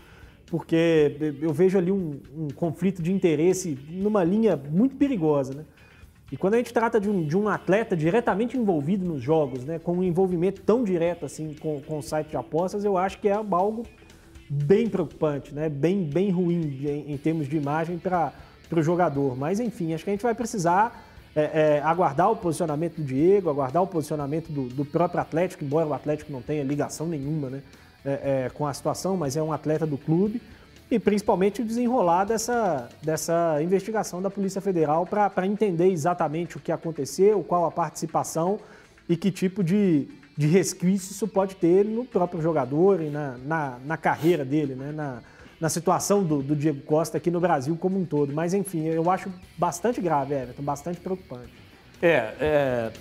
[0.47, 5.65] porque eu vejo ali um, um, conflito de interesse numa linha muito perigosa, né?
[6.32, 9.80] E quando a gente trata de um, de um atleta diretamente envolvido nos jogos, né,
[9.80, 13.30] com um envolvimento tão direto assim com, com o site de apostas, eu acho que
[13.30, 13.84] é algo
[14.50, 18.34] bem preocupante, né, bem, bem ruim em, em termos de imagem para
[18.71, 19.38] o jogador.
[19.38, 23.49] Mas enfim, acho que a gente vai precisar é, é, aguardar o posicionamento do Diego,
[23.49, 27.62] aguardar o posicionamento do, do, próprio Atlético, embora o Atlético não tenha ligação nenhuma né,
[28.03, 30.41] é, é, com a situação, mas é um atleta do clube.
[30.89, 36.71] E principalmente o desenrolar dessa, dessa investigação da Polícia Federal para entender exatamente o que
[36.71, 38.58] aconteceu, qual a participação
[39.08, 43.77] e que tipo de, de resquício isso pode ter no próprio jogador e na, na,
[43.86, 44.91] na carreira dele, né?
[44.91, 45.19] na,
[45.60, 48.34] na situação do, do, Diego Costa aqui no Brasil como um todo.
[48.34, 51.52] Mas, enfim, eu acho bastante grave, Everton, bastante preocupante.
[52.02, 52.91] É, é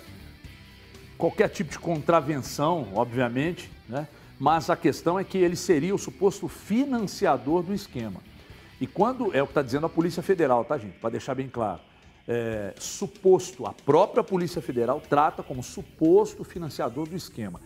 [1.18, 4.06] qualquer tipo de contravenção, obviamente, né?
[4.38, 8.20] mas a questão é que ele seria o suposto financiador do esquema.
[8.80, 10.98] E quando, é o que está dizendo a Polícia Federal, tá, gente?
[10.98, 11.80] Para deixar bem claro.
[12.28, 17.60] É, suposto, a própria Polícia Federal trata como suposto financiador do esquema.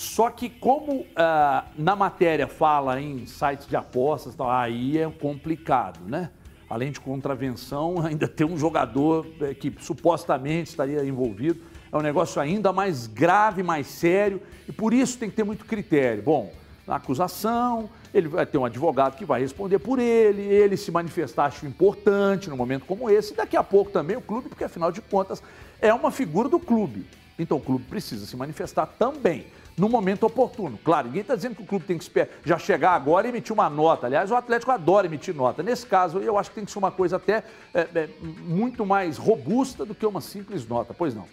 [0.00, 6.30] Só que como ah, na matéria fala em sites de apostas, aí é complicado, né?
[6.70, 11.60] Além de contravenção, ainda tem um jogador é, que supostamente estaria envolvido.
[11.92, 15.66] É um negócio ainda mais grave, mais sério, e por isso tem que ter muito
[15.66, 16.22] critério.
[16.22, 16.50] Bom,
[16.86, 21.44] na acusação, ele vai ter um advogado que vai responder por ele, ele se manifestar,
[21.44, 24.90] acho importante num momento como esse, e daqui a pouco também o clube, porque afinal
[24.90, 25.42] de contas
[25.78, 27.04] é uma figura do clube.
[27.38, 29.44] Então o clube precisa se manifestar também
[29.80, 30.78] no momento oportuno.
[30.84, 33.70] Claro, ninguém está dizendo que o clube tem que já chegar agora e emitir uma
[33.70, 34.06] nota.
[34.06, 35.62] Aliás, o Atlético adora emitir nota.
[35.62, 39.16] Nesse caso, eu acho que tem que ser uma coisa até é, é, muito mais
[39.16, 40.92] robusta do que uma simples nota.
[40.92, 41.24] Pois não.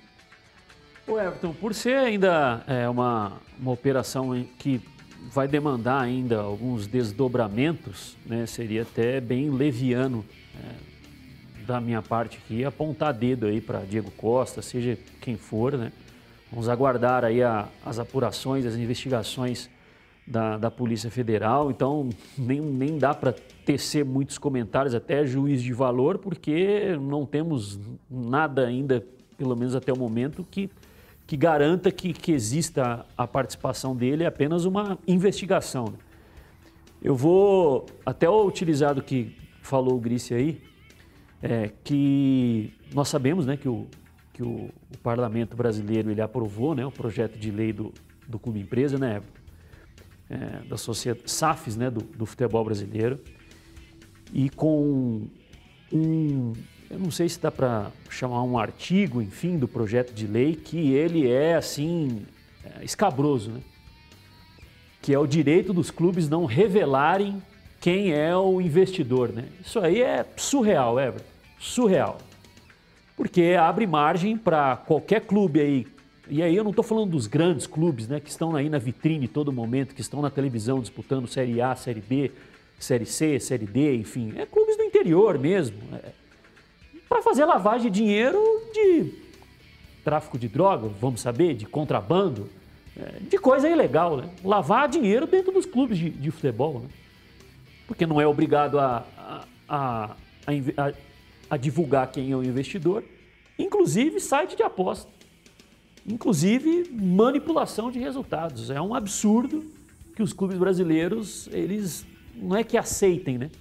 [1.06, 4.82] O Everton, por ser ainda é, uma, uma operação que
[5.30, 10.24] vai demandar ainda alguns desdobramentos, né, seria até bem leviano
[10.56, 15.92] é, da minha parte aqui apontar dedo aí para Diego Costa, seja quem for, né?
[16.52, 19.70] Vamos aguardar aí a, as apurações, as investigações
[20.26, 21.70] da, da Polícia Federal.
[21.70, 23.34] Então, nem, nem dá para
[23.66, 27.80] tecer muitos comentários, até juiz de valor, porque não temos
[28.10, 29.06] nada ainda,
[29.38, 30.70] pelo menos até o momento, que,
[31.26, 35.86] que garanta que, que exista a participação dele, é apenas uma investigação.
[35.86, 35.98] Né?
[37.02, 40.62] Eu vou até utilizar do que falou o Grice aí,
[41.42, 43.86] é, que nós sabemos né, que o,
[44.38, 47.92] que o, o, parlamento brasileiro ele aprovou, né, o projeto de lei do,
[48.28, 49.20] do clube empresa, né,
[50.30, 53.20] é, da sociedade SAFs, né, do, do futebol brasileiro,
[54.32, 55.28] e com
[55.92, 56.54] um,
[56.88, 60.94] eu não sei se dá para chamar um artigo, enfim, do projeto de lei que
[60.94, 62.24] ele é assim
[62.64, 63.62] é, escabroso, né?
[65.02, 67.42] Que é o direito dos clubes não revelarem
[67.80, 69.46] quem é o investidor, né?
[69.66, 71.26] Isso aí é surreal, Everton,
[71.58, 72.18] surreal
[73.18, 75.88] porque abre margem para qualquer clube aí.
[76.30, 79.28] E aí eu não estou falando dos grandes clubes, né, que estão aí na vitrine
[79.28, 82.32] todo momento, que estão na televisão disputando Série A, Série B,
[82.78, 84.34] Série C, Série D, enfim.
[84.38, 85.78] É clubes do interior mesmo.
[85.94, 86.12] É,
[87.10, 88.40] para fazer lavagem de dinheiro
[88.72, 89.12] de
[90.04, 92.48] tráfico de droga, vamos saber, de contrabando,
[92.96, 94.30] é, de coisa ilegal, né?
[94.44, 96.90] Lavar dinheiro dentro dos clubes de, de futebol, né?
[97.88, 100.16] Porque não é obrigado a, a, a,
[100.78, 100.94] a
[101.50, 103.04] a divulgar quem é o investidor,
[103.58, 105.12] inclusive site de aposta,
[106.06, 108.70] inclusive manipulação de resultados.
[108.70, 109.64] É um absurdo
[110.16, 112.06] que os clubes brasileiros, eles
[112.36, 113.52] não é que aceitem, né?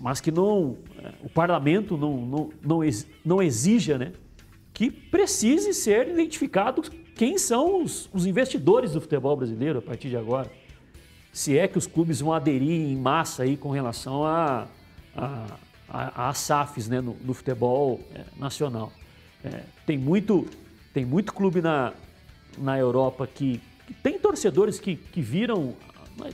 [0.00, 2.82] Mas que não, é, o parlamento não, não,
[3.24, 4.12] não, exija, né?
[4.72, 6.82] Que precise ser identificado
[7.16, 10.50] quem são os, os investidores do futebol brasileiro a partir de agora.
[11.32, 14.68] Se é que os clubes vão aderir em massa aí com relação a,
[15.16, 15.46] a
[15.88, 18.92] a, a SAFs né, no, no futebol é, nacional.
[19.44, 20.46] É, tem, muito,
[20.92, 21.92] tem muito clube na,
[22.56, 25.74] na Europa que, que tem torcedores que, que viram.
[26.24, 26.30] É,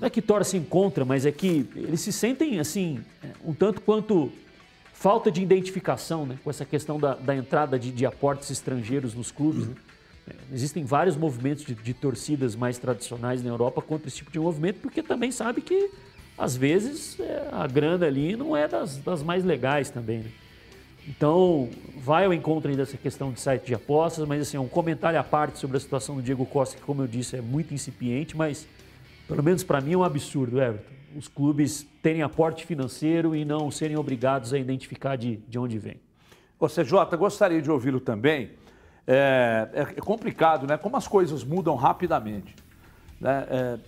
[0.00, 3.80] não é que torcem contra, mas é que eles se sentem assim, é, um tanto
[3.80, 4.30] quanto
[4.92, 9.30] falta de identificação né, com essa questão da, da entrada de, de, aportes estrangeiros nos
[9.30, 9.66] clubes.
[9.66, 9.74] Né?
[10.28, 14.38] É, existem vários movimentos de, de, torcidas mais tradicionais na Europa contra esse tipo de
[14.38, 15.90] movimento, porque também sabe que
[16.38, 20.18] às vezes é, a grana ali não é das, das mais legais também.
[20.18, 20.30] Né?
[21.08, 25.18] Então, vai ao encontro ainda dessa questão de site de apostas, mas assim, um comentário
[25.18, 28.36] à parte sobre a situação do Diego Costa, que como eu disse, é muito incipiente,
[28.36, 28.66] mas
[29.26, 30.98] pelo menos para mim é um absurdo, Everton.
[31.16, 35.96] Os clubes terem aporte financeiro e não serem obrigados a identificar de, de onde vem.
[36.60, 38.50] Você, Jota, gostaria de ouvi-lo também.
[39.06, 40.76] É, é, é, complicado, né?
[40.76, 42.54] Como as coisas mudam rapidamente.
[43.18, 43.46] Né?
[43.48, 43.78] É,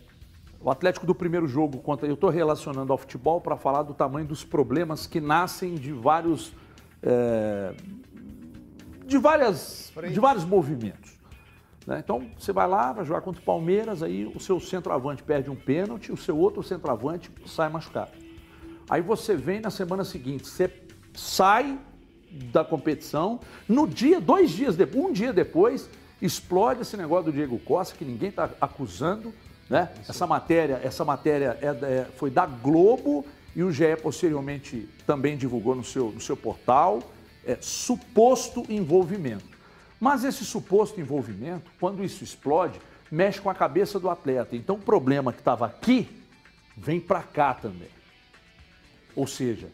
[0.60, 2.06] o Atlético do primeiro jogo contra.
[2.06, 6.52] Eu estou relacionando ao futebol para falar do tamanho dos problemas que nascem de vários.
[7.02, 7.74] É,
[9.06, 11.18] de, várias, de vários movimentos.
[11.86, 11.98] Né?
[11.98, 15.56] Então, você vai lá, vai jogar contra o Palmeiras, aí o seu centroavante perde um
[15.56, 18.12] pênalti, o seu outro centroavante sai machucado.
[18.88, 20.70] Aí você vem na semana seguinte, você
[21.14, 21.78] sai
[22.52, 23.40] da competição.
[23.68, 25.88] No dia, dois dias depois, um dia depois,
[26.20, 29.32] explode esse negócio do Diego Costa, que ninguém está acusando.
[29.70, 29.88] Né?
[30.08, 35.76] Essa matéria, essa matéria é, é, foi da Globo e o GE posteriormente também divulgou
[35.76, 37.00] no seu, no seu portal.
[37.46, 39.58] É, suposto envolvimento.
[40.00, 42.80] Mas esse suposto envolvimento, quando isso explode,
[43.10, 44.56] mexe com a cabeça do atleta.
[44.56, 46.08] Então o problema que estava aqui
[46.76, 47.88] vem para cá também.
[49.14, 49.68] Ou seja,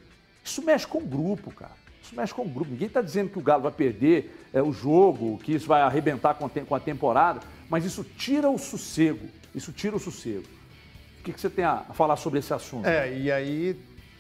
[0.45, 1.75] isso mexe com o grupo, cara.
[2.03, 2.71] Isso mexe com o grupo.
[2.71, 6.35] Ninguém está dizendo que o Galo vai perder é, o jogo, que isso vai arrebentar
[6.35, 9.27] com a temporada, mas isso tira o sossego.
[9.57, 10.45] Isso tira o sossego.
[11.19, 12.87] O que, que você tem a falar sobre esse assunto?
[12.87, 13.75] É, e aí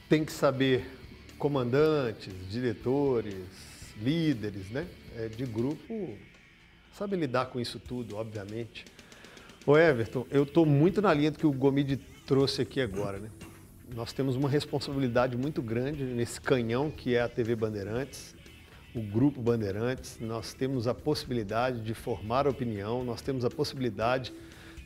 [0.09, 0.91] tem que saber
[1.39, 3.37] comandantes, diretores,
[4.01, 6.17] líderes, né, é, de grupo,
[6.95, 8.87] sabem lidar com isso tudo, obviamente.
[9.67, 13.29] Ô Everton, eu estou muito na linha do que o Gomide trouxe aqui agora, né?
[13.95, 18.35] Nós temos uma responsabilidade muito grande nesse canhão que é a TV Bandeirantes,
[18.95, 20.19] o Grupo Bandeirantes.
[20.19, 24.33] Nós temos a possibilidade de formar opinião, nós temos a possibilidade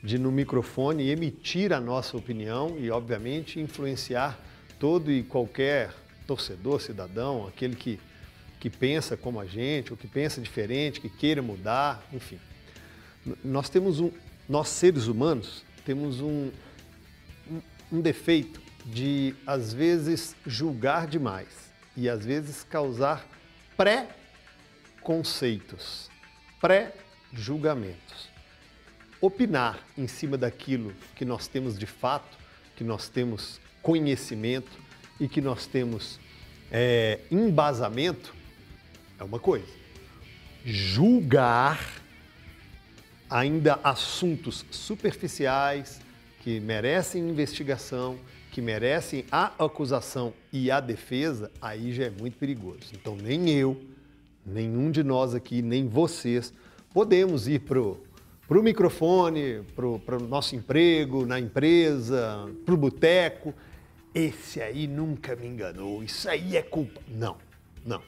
[0.03, 4.39] de, no microfone, emitir a nossa opinião e, obviamente, influenciar
[4.79, 5.93] todo e qualquer
[6.27, 8.01] torcedor, cidadão, aquele que,
[8.59, 12.39] que pensa como a gente, ou que pensa diferente, que queira mudar, enfim.
[13.45, 14.11] Nós temos um,
[14.49, 16.51] nós seres humanos, temos um,
[17.51, 17.61] um,
[17.93, 23.27] um defeito de, às vezes, julgar demais e, às vezes, causar
[23.77, 26.09] pré-conceitos,
[26.61, 28.30] pré-julgamentos.
[29.21, 32.39] Opinar em cima daquilo que nós temos de fato,
[32.77, 34.71] que nós temos conhecimento
[35.19, 36.19] e que nós temos
[36.71, 38.35] é, embasamento
[39.19, 39.67] é uma coisa.
[40.65, 42.01] Julgar
[43.29, 46.01] ainda assuntos superficiais
[46.43, 48.19] que merecem investigação,
[48.51, 52.81] que merecem a acusação e a defesa, aí já é muito perigoso.
[52.93, 53.81] Então, nem eu,
[54.45, 56.53] nenhum de nós aqui, nem vocês,
[56.93, 57.61] podemos ir
[58.51, 63.55] para o microfone, para o nosso emprego, na empresa, para o boteco.
[64.13, 67.01] Esse aí nunca me enganou, isso aí é culpa.
[67.07, 67.37] Não,
[67.87, 68.03] não.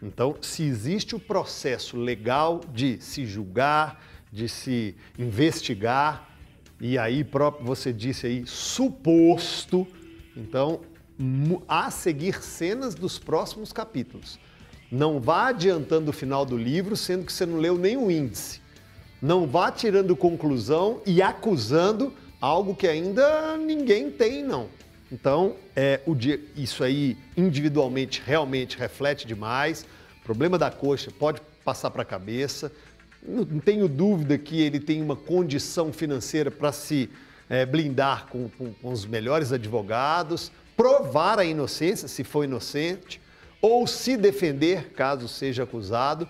[0.00, 6.30] Então, se existe o processo legal de se julgar, de se investigar,
[6.80, 9.84] e aí próprio você disse aí, suposto.
[10.36, 10.82] Então,
[11.66, 14.38] a seguir cenas dos próximos capítulos.
[14.92, 18.61] Não vá adiantando o final do livro, sendo que você não leu o índice.
[19.22, 24.68] Não vá tirando conclusão e acusando algo que ainda ninguém tem, não.
[25.12, 29.86] Então, é, o dia, isso aí individualmente realmente reflete demais.
[30.20, 32.72] O problema da coxa pode passar para a cabeça.
[33.22, 37.08] Não tenho dúvida que ele tem uma condição financeira para se
[37.48, 43.20] é, blindar com, com, com os melhores advogados, provar a inocência, se for inocente,
[43.60, 46.26] ou se defender, caso seja acusado.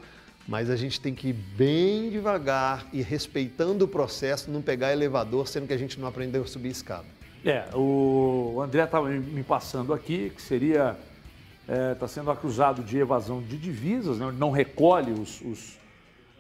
[0.46, 5.46] Mas a gente tem que ir bem devagar e respeitando o processo, não pegar elevador,
[5.46, 7.06] sendo que a gente não aprendeu a subir escada.
[7.44, 10.96] É, o André estava me passando aqui que seria.
[11.62, 14.34] Está é, tá sendo acusado de evasão de divisas, né?
[14.36, 15.78] não recolhe os, os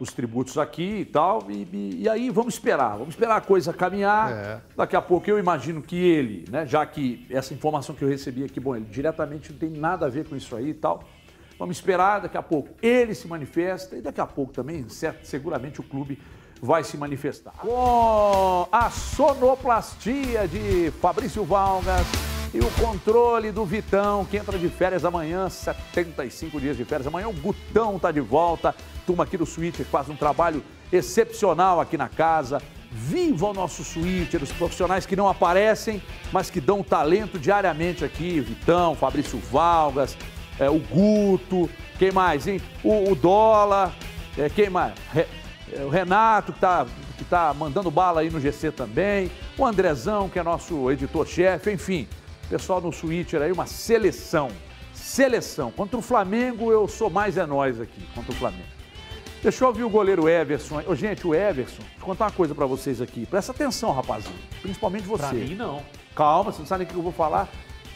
[0.02, 1.46] os tributos aqui e tal.
[1.48, 4.32] E, e, e, aí vamos esperar, vamos esperar a coisa caminhar.
[4.32, 4.60] É.
[4.76, 8.42] Daqui a pouco eu imagino que ele, né, já que essa informação que eu recebi
[8.42, 11.04] aqui, bom, ele diretamente não tem nada a ver com isso aí e tal.
[11.58, 15.80] Vamos esperar, daqui a pouco ele se manifesta e daqui a pouco também, certo, seguramente
[15.80, 16.18] o clube
[16.60, 17.54] vai se manifestar.
[17.58, 22.06] Com a sonoplastia de Fabrício Valgas
[22.54, 27.06] e o controle do Vitão, que entra de férias amanhã, 75 dias de férias.
[27.06, 28.74] Amanhã o Gutão está de volta.
[29.06, 30.62] Turma aqui do Switcher faz um trabalho
[30.92, 32.62] excepcional aqui na casa.
[32.90, 38.38] Viva o nosso Switcher, os profissionais que não aparecem, mas que dão talento diariamente aqui.
[38.38, 40.16] Vitão, Fabrício Valgas,
[40.58, 42.60] é, o Guto, quem mais, hein?
[42.82, 43.94] O, o Dola,
[44.36, 44.94] é, quem mais?
[45.12, 45.26] Re,
[45.72, 46.86] é, o Renato, que está
[47.16, 49.30] que tá mandando bala aí no GC também.
[49.56, 52.08] O Andrezão, que é nosso editor-chefe, enfim
[52.52, 54.50] pessoal no Switcher aí, uma seleção.
[54.92, 55.70] Seleção.
[55.70, 58.68] Contra o Flamengo, eu sou mais é nós aqui, contra o Flamengo.
[59.42, 60.82] Deixa eu ouvir o goleiro Everson.
[60.86, 63.24] Oh, gente, o Everson, vou contar uma coisa para vocês aqui.
[63.24, 64.38] Presta atenção, rapazinho.
[64.60, 65.24] Principalmente você.
[65.24, 65.82] Pra mim, não.
[66.14, 67.48] Calma, você não sabe o que eu vou falar.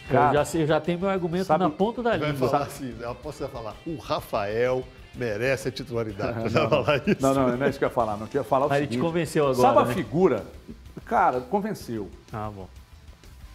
[0.09, 2.33] Cara, eu, já eu já tenho meu argumento sabe, na ponta da língua.
[2.33, 4.85] Vai falar assim, eu posso falar, o Rafael
[5.15, 6.39] merece a titularidade.
[6.55, 7.17] não, falar isso.
[7.21, 8.17] não, não, não é isso que eu ia falar.
[8.17, 8.99] Não, eu ia falar o Mas seguinte.
[8.99, 9.91] te convenceu agora, Sabe né?
[9.91, 10.47] a figura?
[11.05, 12.11] Cara, convenceu.
[12.33, 12.69] Ah, bom.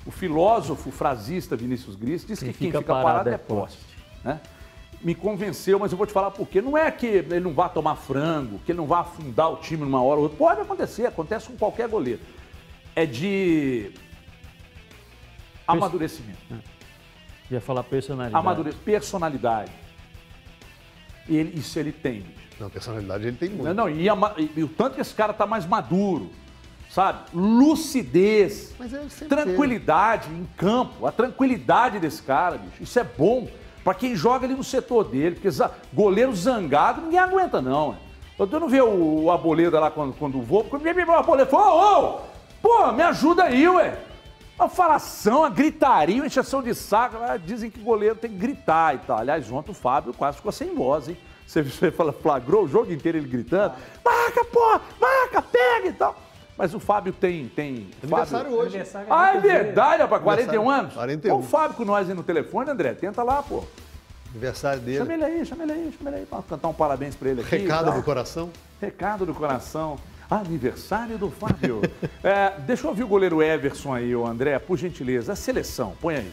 [0.06, 3.80] O filósofo frasista Vinícius Gris diz que quem, quem fica, fica, parado, é, é poste.
[4.24, 4.40] Né?
[5.02, 6.62] Me convenceu, mas eu vou te falar por quê.
[6.62, 9.84] Não é que ele não vá tomar frango, que ele não vá afundar o time
[9.84, 10.38] numa hora ou outra.
[10.38, 12.20] Pode acontecer, acontece com qualquer goleiro.
[12.96, 13.92] É de
[15.68, 16.40] amadurecimento.
[17.50, 18.36] Ia falar personalidade.
[18.36, 18.74] Amadure...
[18.74, 19.72] Personalidade.
[21.28, 22.26] Ele, isso ele tem.
[22.60, 23.64] Não, personalidade ele tem muito.
[23.64, 26.30] Não, não e, e, e o tanto que esse cara tá mais maduro,
[26.90, 27.20] sabe?
[27.34, 28.74] Lucidez,
[29.28, 32.84] tranquilidade em campo, a tranquilidade desse cara, bicho.
[32.84, 33.50] Isso é bom
[33.84, 35.50] pra quem joga ali no setor dele, porque
[35.94, 37.98] goleiro zangado ninguém aguenta, não.
[38.40, 42.16] Eu não vi o, o Aboleda lá quando, quando voou, porque o Aboleda falou, ô,
[42.16, 42.22] ô,
[42.62, 43.98] pô, me ajuda aí, ué.
[44.62, 47.18] Uma falação, uma gritaria, uma encheção de saco.
[47.20, 49.18] Ah, Dizem que goleiro tem que gritar e tal.
[49.18, 51.18] Aliás, ontem o Fábio quase ficou sem voz, hein?
[51.48, 53.74] Você, você fala, flagrou o jogo inteiro ele gritando.
[54.06, 56.16] Marca, pô, marca, pega e tal.
[56.56, 57.48] Mas o Fábio tem.
[57.48, 58.60] tem Aniversário Fábio...
[58.60, 58.76] hoje.
[58.76, 60.22] Aniversário Ah, é verdade, rapaz.
[60.22, 60.94] 41 anos?
[60.94, 61.34] 41.
[61.34, 62.94] Ó, o Fábio com nós aí no telefone, André.
[62.94, 63.64] Tenta lá, pô.
[64.30, 65.00] Aniversário dele.
[65.00, 66.26] Chama ele aí, chama ele aí, chama ele aí.
[66.28, 67.58] Pra cantar um parabéns pra ele aqui.
[67.58, 67.98] Recado Tá?
[67.98, 68.52] do coração.
[68.80, 69.98] Recado do coração.
[70.32, 71.82] Aniversário do Fábio.
[72.24, 75.34] É, deixa eu ouvir o goleiro Everson aí, ô André, por gentileza.
[75.34, 76.32] A seleção, põe aí.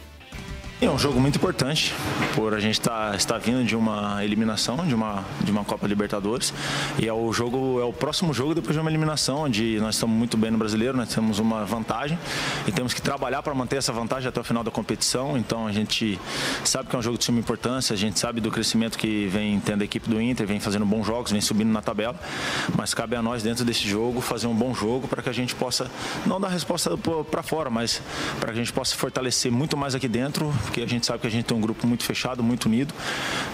[0.81, 1.93] É um jogo muito importante,
[2.33, 6.53] por a gente estar estar vindo de uma eliminação, de uma, de uma Copa Libertadores.
[6.97, 10.15] E é o jogo, é o próximo jogo depois de uma eliminação, onde nós estamos
[10.15, 12.17] muito bem no brasileiro, nós temos uma vantagem
[12.65, 15.37] e temos que trabalhar para manter essa vantagem até o final da competição.
[15.37, 16.17] Então a gente
[16.63, 19.59] sabe que é um jogo de suma importância, a gente sabe do crescimento que vem
[19.59, 22.15] tendo a equipe do Inter, vem fazendo bons jogos, vem subindo na tabela.
[22.73, 25.53] Mas cabe a nós, dentro desse jogo, fazer um bom jogo para que a gente
[25.55, 25.91] possa,
[26.25, 26.97] não dar resposta
[27.29, 28.01] para fora, mas
[28.39, 31.27] para que a gente possa fortalecer muito mais aqui dentro, porque a gente sabe que
[31.27, 32.93] a gente tem um grupo muito fechado, muito unido.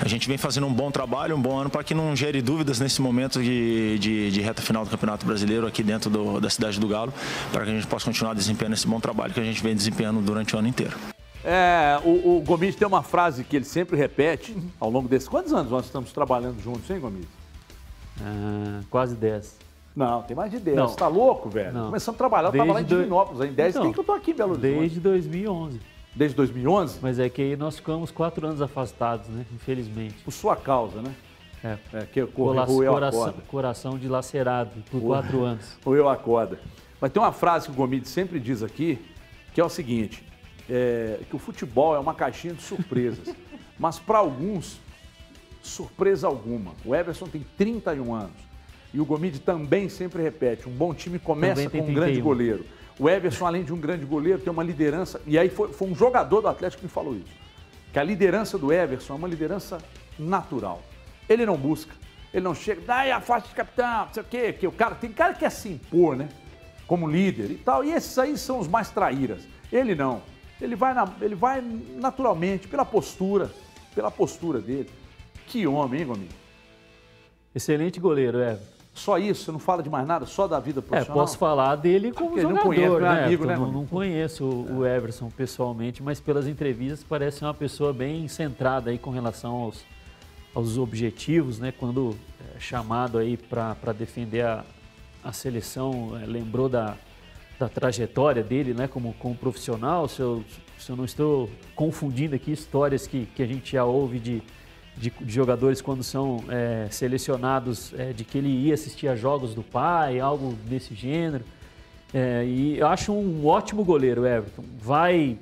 [0.02, 2.80] A gente vem fazendo um bom trabalho, um bom ano, para que não gere dúvidas
[2.80, 6.78] nesse momento de, de, de reta final do Campeonato Brasileiro aqui dentro do- da cidade
[6.80, 7.14] do Galo,
[7.54, 10.20] para que a gente possa continuar desempenhando esse bom trabalho que a gente vem desempenhando
[10.22, 10.94] durante o ano inteiro.
[11.44, 15.30] É, o, o Gomes tem uma frase que ele sempre repete ao longo desses.
[15.30, 17.26] Quantos anos nós estamos trabalhando juntos, hein, Gomes?
[18.22, 19.56] Ah, quase 10.
[19.96, 20.76] Não, tem mais de 10.
[20.76, 20.88] Não.
[20.90, 21.72] Você tá louco, velho?
[21.74, 21.86] Não.
[21.86, 23.70] Começamos a trabalhar, eu tava lá em do- Divinópolis, em 10.
[23.70, 24.80] Então, Tem que eu tô aqui Belo Horizonte.
[24.80, 25.80] Desde 2011.
[26.16, 27.00] Desde 2011?
[27.02, 29.46] Mas é que aí nós ficamos quatro anos afastados, né?
[29.54, 30.16] Infelizmente.
[30.24, 31.14] Por sua causa, né?
[31.64, 31.78] É.
[31.94, 35.78] É, que correu a coração, coração dilacerado por quatro anos.
[35.84, 36.60] Ou eu acorda.
[37.02, 39.00] Mas tem uma frase que o Gomide sempre diz aqui,
[39.54, 40.24] que é o seguinte,
[40.70, 43.36] é, que o futebol é uma caixinha de surpresas.
[43.78, 44.80] mas para alguns,
[45.62, 46.74] surpresa alguma.
[46.86, 48.46] O Everson tem 31 anos.
[48.94, 52.24] E o Gomide também sempre repete, um bom time começa com um grande 31.
[52.24, 52.66] goleiro.
[53.00, 55.22] O Everson, além de um grande goleiro, tem uma liderança.
[55.28, 57.34] E aí foi, foi um jogador do Atlético que me falou isso.
[57.92, 59.80] Que a liderança do Everson é uma liderança
[60.18, 60.82] natural.
[61.28, 61.94] Ele não busca,
[62.34, 64.96] ele não chega, daí a faixa de capitão, não sei o quê, que o cara
[64.96, 66.30] tem cara que quer se impor, né?
[66.88, 67.84] Como líder e tal.
[67.84, 69.42] E esses aí são os mais traíras.
[69.72, 70.22] Ele não.
[70.62, 73.52] Ele vai, na- ele vai naturalmente, pela postura,
[73.94, 74.90] pela postura dele.
[75.48, 76.30] Que homem, hein, Gomes?
[77.54, 78.75] Excelente goleiro, Everton.
[78.96, 81.22] Só isso, você não fala de mais nada, só da vida É, profissional?
[81.22, 83.26] posso falar dele como Porque jogador, não é né?
[83.26, 87.92] amigo, né, não, não conheço o o Everson pessoalmente, mas pelas entrevistas parece uma pessoa
[87.92, 89.84] bem centrada aí com relação aos,
[90.56, 91.74] aos objetivos, né?
[91.78, 92.16] Quando
[92.56, 94.64] é, chamado aí para defender a,
[95.22, 96.96] a seleção, é, lembrou da,
[97.60, 98.88] da trajetória dele, né?
[98.88, 100.42] Como, como profissional, se eu,
[100.80, 104.42] se eu não estou confundindo aqui histórias que, que a gente já ouve de,
[104.98, 109.54] de, de jogadores quando são é, selecionados, é, de que ele ia assistir a jogos
[109.54, 111.44] do pai, algo desse gênero.
[112.14, 114.64] É, e eu acho um ótimo goleiro, Everton.
[114.80, 115.38] Vai,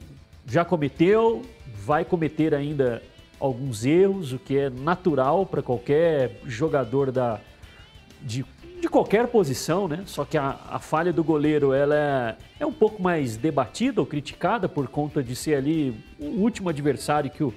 [0.47, 1.43] já cometeu,
[1.85, 3.01] vai cometer ainda
[3.39, 7.39] alguns erros, o que é natural para qualquer jogador da,
[8.21, 8.45] de,
[8.81, 10.03] de qualquer posição, né?
[10.05, 14.07] Só que a, a falha do goleiro ela é, é um pouco mais debatida ou
[14.07, 17.53] criticada por conta de ser ali o último adversário que o,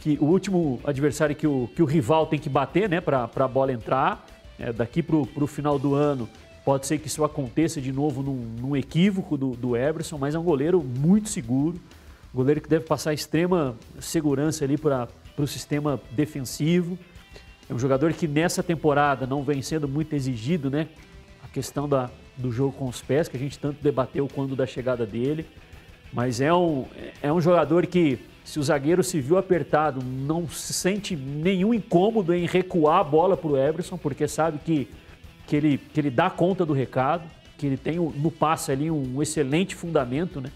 [0.00, 3.00] que, o último adversário que o, que o rival tem que bater, né?
[3.00, 4.26] Para a bola entrar.
[4.58, 6.28] É, daqui para o final do ano
[6.64, 10.38] pode ser que isso aconteça de novo num, num equívoco do, do Everson, mas é
[10.38, 11.80] um goleiro muito seguro.
[12.32, 16.98] Goleiro que deve passar extrema segurança ali para o sistema defensivo.
[17.68, 20.88] É um jogador que nessa temporada não vem sendo muito exigido, né?
[21.42, 24.66] A questão da, do jogo com os pés, que a gente tanto debateu quando da
[24.66, 25.46] chegada dele.
[26.12, 26.86] Mas é um,
[27.22, 32.34] é um jogador que, se o zagueiro se viu apertado, não se sente nenhum incômodo
[32.34, 34.88] em recuar a bola para o Everson, porque sabe que,
[35.46, 37.24] que, ele, que ele dá conta do recado,
[37.58, 40.50] que ele tem o- no passe ali um excelente fundamento, né?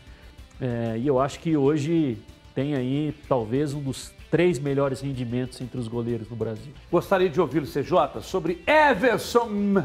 [0.60, 2.16] É, e eu acho que hoje
[2.54, 6.72] tem aí talvez um dos três melhores rendimentos entre os goleiros no Brasil.
[6.90, 9.84] Gostaria de ouvi-lo, CJ, sobre Everson.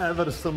[0.00, 0.54] Everson.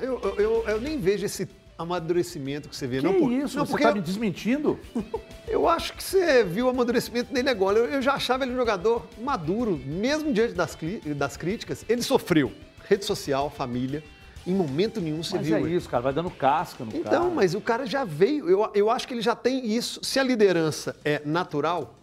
[0.00, 1.46] Eu, eu, eu, eu nem vejo esse
[1.82, 2.98] amadurecimento que você vê.
[2.98, 3.56] Que não, por- isso?
[3.56, 4.78] não, você porque está me desmentindo?
[5.48, 7.78] eu acho que você viu o amadurecimento nele agora.
[7.78, 10.76] Eu, eu já achava ele um jogador maduro, mesmo diante das,
[11.16, 11.84] das críticas.
[11.88, 12.52] Ele sofreu.
[12.88, 14.02] Rede social, família.
[14.46, 15.76] Em momento nenhum você Mas viu é ele.
[15.76, 17.04] isso, cara, vai dando casca no cara.
[17.06, 18.48] Então, mas o cara já veio.
[18.48, 20.00] Eu, eu acho que ele já tem isso.
[20.02, 21.94] Se a liderança é natural,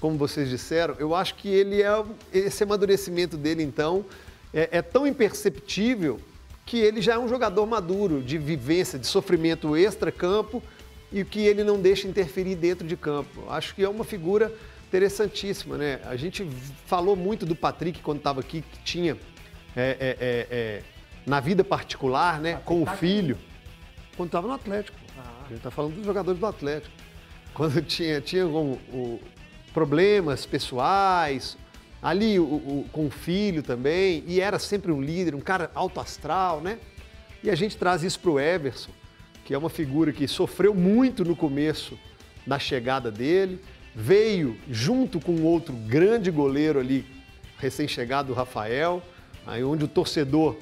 [0.00, 4.04] como vocês disseram, eu acho que ele é esse amadurecimento dele então
[4.52, 6.20] é, é tão imperceptível
[6.66, 10.60] que ele já é um jogador maduro de vivência, de sofrimento extra-campo
[11.12, 13.44] e que ele não deixa interferir dentro de campo.
[13.48, 14.52] Acho que é uma figura
[14.88, 16.00] interessantíssima, né?
[16.04, 16.44] A gente
[16.86, 19.16] falou muito do Patrick quando estava aqui, que tinha
[19.76, 20.82] é, é, é, é
[21.24, 23.36] na vida particular, né, com o filho,
[24.16, 24.96] quando estava no Atlético.
[25.18, 26.94] A gente está falando dos jogadores do Atlético.
[27.54, 29.18] Quando tinha, tinha um, um,
[29.72, 31.56] problemas pessoais,
[32.02, 36.00] ali o, o, com o filho também, e era sempre um líder, um cara alto
[36.00, 36.78] astral, né?
[37.42, 38.90] E a gente traz isso para o Everson,
[39.44, 41.98] que é uma figura que sofreu muito no começo
[42.46, 43.60] da chegada dele,
[43.94, 47.06] veio junto com outro grande goleiro ali,
[47.58, 49.02] recém-chegado, o Rafael,
[49.46, 50.56] aí onde o torcedor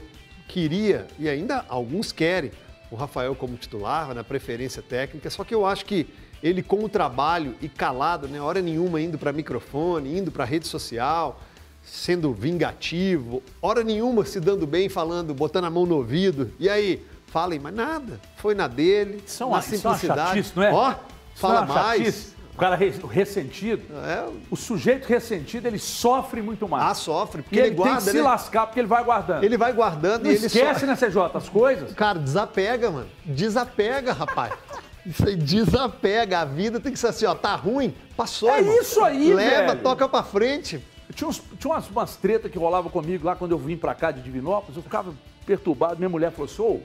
[0.47, 2.53] queria, e ainda alguns querem,
[2.91, 6.07] o Rafael como titular, na preferência técnica, só que eu acho que
[6.45, 10.67] ele com o trabalho e calado, né, hora nenhuma indo para microfone, indo para rede
[10.67, 11.41] social,
[11.83, 17.03] sendo vingativo, hora nenhuma se dando bem, falando, botando a mão no ouvido, e aí,
[17.29, 20.39] falem, mas nada, foi na dele, são, na simplicidade.
[20.39, 20.73] Isso não é?
[20.73, 20.95] Ó,
[21.35, 21.99] fala mais.
[22.03, 22.35] Chatice.
[22.55, 24.29] O cara ressentido, é.
[24.49, 26.85] o sujeito ressentido, ele sofre muito mais.
[26.85, 28.23] Ah, sofre, porque ele, ele guarda, tem que se né?
[28.23, 29.43] lascar, porque ele vai guardando.
[29.43, 30.87] Ele vai guardando Não e ele esquece, so...
[30.87, 31.93] né, CJ, as coisas?
[31.95, 33.09] Cara, desapega, mano.
[33.25, 34.53] Desapega, rapaz.
[35.07, 36.41] Isso aí desapega.
[36.41, 38.81] A vida tem que ser assim, ó, tá ruim, passou, É irmão.
[38.81, 39.83] isso aí, Leva, velho.
[39.83, 40.83] toca pra frente.
[41.15, 44.11] Tinha, uns, tinha umas, umas tretas que rolavam comigo lá quando eu vim pra cá
[44.11, 45.97] de Divinópolis, eu ficava perturbado.
[45.97, 46.83] Minha mulher falou assim,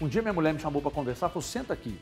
[0.00, 1.96] um dia minha mulher me chamou pra conversar, falou, senta aqui.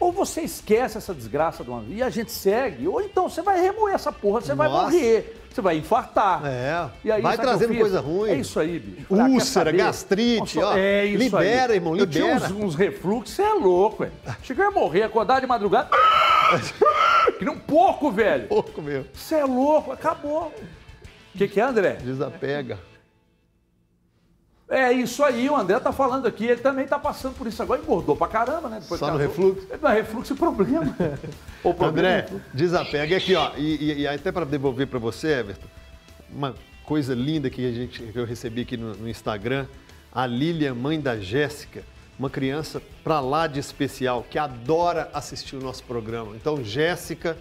[0.00, 3.94] Ou você esquece essa desgraça do e a gente segue, ou então você vai remoer
[3.94, 4.84] essa porra, você vai Nossa.
[4.84, 6.42] morrer, você vai infartar.
[6.44, 8.30] É, E aí, vai trazendo coisa ruim.
[8.30, 9.06] É isso aí, bicho.
[9.14, 10.76] Ah, Úlcera, gastrite, Nossa, ó.
[10.76, 11.78] É isso libera, aí.
[11.78, 12.52] irmão, Eu tinha libera.
[12.54, 14.12] uns, uns refluxos, você é louco, velho.
[14.42, 15.88] Cheguei a morrer, acordar de madrugada.
[17.38, 18.46] que nem um porco, velho.
[18.48, 19.06] Pouco mesmo.
[19.12, 20.52] Você é louco, acabou.
[21.34, 21.98] O que, que é, André?
[22.02, 22.78] Desapega.
[24.70, 27.80] É isso aí, o André tá falando aqui, ele também tá passando por isso agora,
[27.80, 28.80] engordou pra caramba, né?
[28.80, 29.66] Depois Só no refluxo?
[29.80, 30.94] Não, refluxo e problema.
[31.64, 33.14] o problema é André, desapega.
[33.14, 35.66] E aqui, ó, e, e- e até para devolver para você, Everton,
[36.30, 36.54] uma
[36.84, 39.66] coisa linda que, a gente, que eu recebi aqui no, no Instagram,
[40.12, 41.82] a Lilian, mãe da Jéssica,
[42.18, 46.36] uma criança pra lá de especial, que adora assistir o nosso programa.
[46.36, 47.38] Então, Jéssica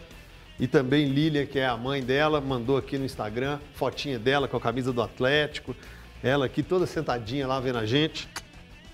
[0.58, 4.56] e também Lilian, que é a mãe dela, mandou aqui no Instagram, fotinha dela com
[4.56, 5.76] a camisa do Atlético,
[6.24, 8.28] ela aqui toda sentadinha lá vendo a gente.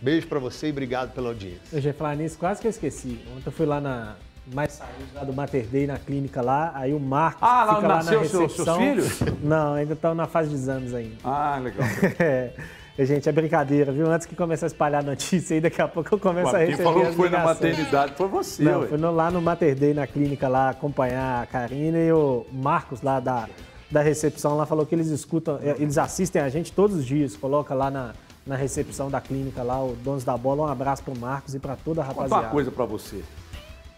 [0.02, 1.62] Beijo para você e obrigado pela audiência.
[1.72, 3.20] Eu já ia falar nisso, quase que eu esqueci.
[3.36, 4.16] Ontem eu fui lá na
[4.54, 7.88] mais saúde lá do Mater Day na clínica lá, aí o Marcos Ah, lá fica
[7.88, 8.78] lá nasceu na seus- seus recepção.
[8.78, 9.20] filhos?
[9.42, 11.16] Não, ainda estão na fase de exames ainda.
[11.24, 11.88] Ah, legal.
[12.96, 14.06] É, gente, é brincadeira, viu?
[14.12, 16.68] Antes que comece a espalhar a notícia aí, daqui a pouco eu começo a Quem
[16.68, 18.88] receber falou as que foi na maternidade foi você, Não, ué.
[18.88, 23.02] fui no- lá no Mater Day, na clínica lá, acompanhar a Karina e o Marcos
[23.02, 23.50] lá da,
[23.94, 27.38] da recepção lá falou que eles escutam, eh, eles assistem a gente todos os dias,
[27.38, 28.14] coloca lá na,
[28.46, 31.76] na recepção da clínica lá, o Donos da Bola, um abraço pro Marcos e pra
[31.76, 32.44] toda a rapaziada.
[32.48, 33.24] uma coisa pra você.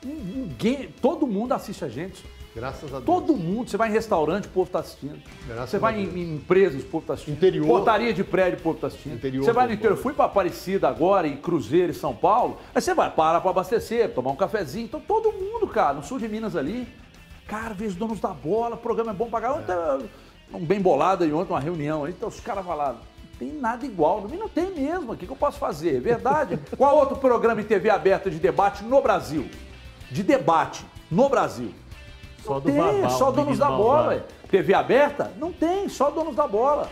[0.04, 2.24] Ninguém, todo mundo assiste a gente.
[2.54, 3.06] Graças a Deus.
[3.06, 3.70] Todo mundo.
[3.70, 5.18] Você vai em restaurante, o povo tá assistindo.
[5.48, 6.16] Graças você a vai em, Deus.
[6.16, 7.36] em empresas, o povo tá assistindo.
[7.36, 7.68] Interior.
[7.68, 9.16] Portaria de prédio, o povo tá assistindo.
[9.16, 9.98] Interior, você vai no interior.
[9.98, 12.58] Fui pra Aparecida agora, em Cruzeiro, em São Paulo.
[12.74, 14.86] Aí você vai parar pra abastecer, tomar um cafezinho.
[14.86, 16.88] Então todo mundo, cara, no sul de Minas ali.
[17.48, 19.62] Cara, vejo donos da bola, o programa é bom pra caramba.
[19.96, 20.10] Ontem,
[20.54, 22.12] Um bem bolado aí ontem, uma reunião aí.
[22.12, 22.96] Então os caras falaram.
[22.96, 25.12] Não tem nada igual, não não tem mesmo.
[25.12, 25.98] O que, que eu posso fazer?
[25.98, 26.58] É Verdade.
[26.78, 29.48] Qual outro programa em TV aberta de debate no Brasil?
[30.10, 31.72] De debate no Brasil.
[32.44, 34.26] Só Não do tem, só donos da bola.
[34.50, 35.32] TV aberta?
[35.38, 36.90] Não tem, só donos da bola.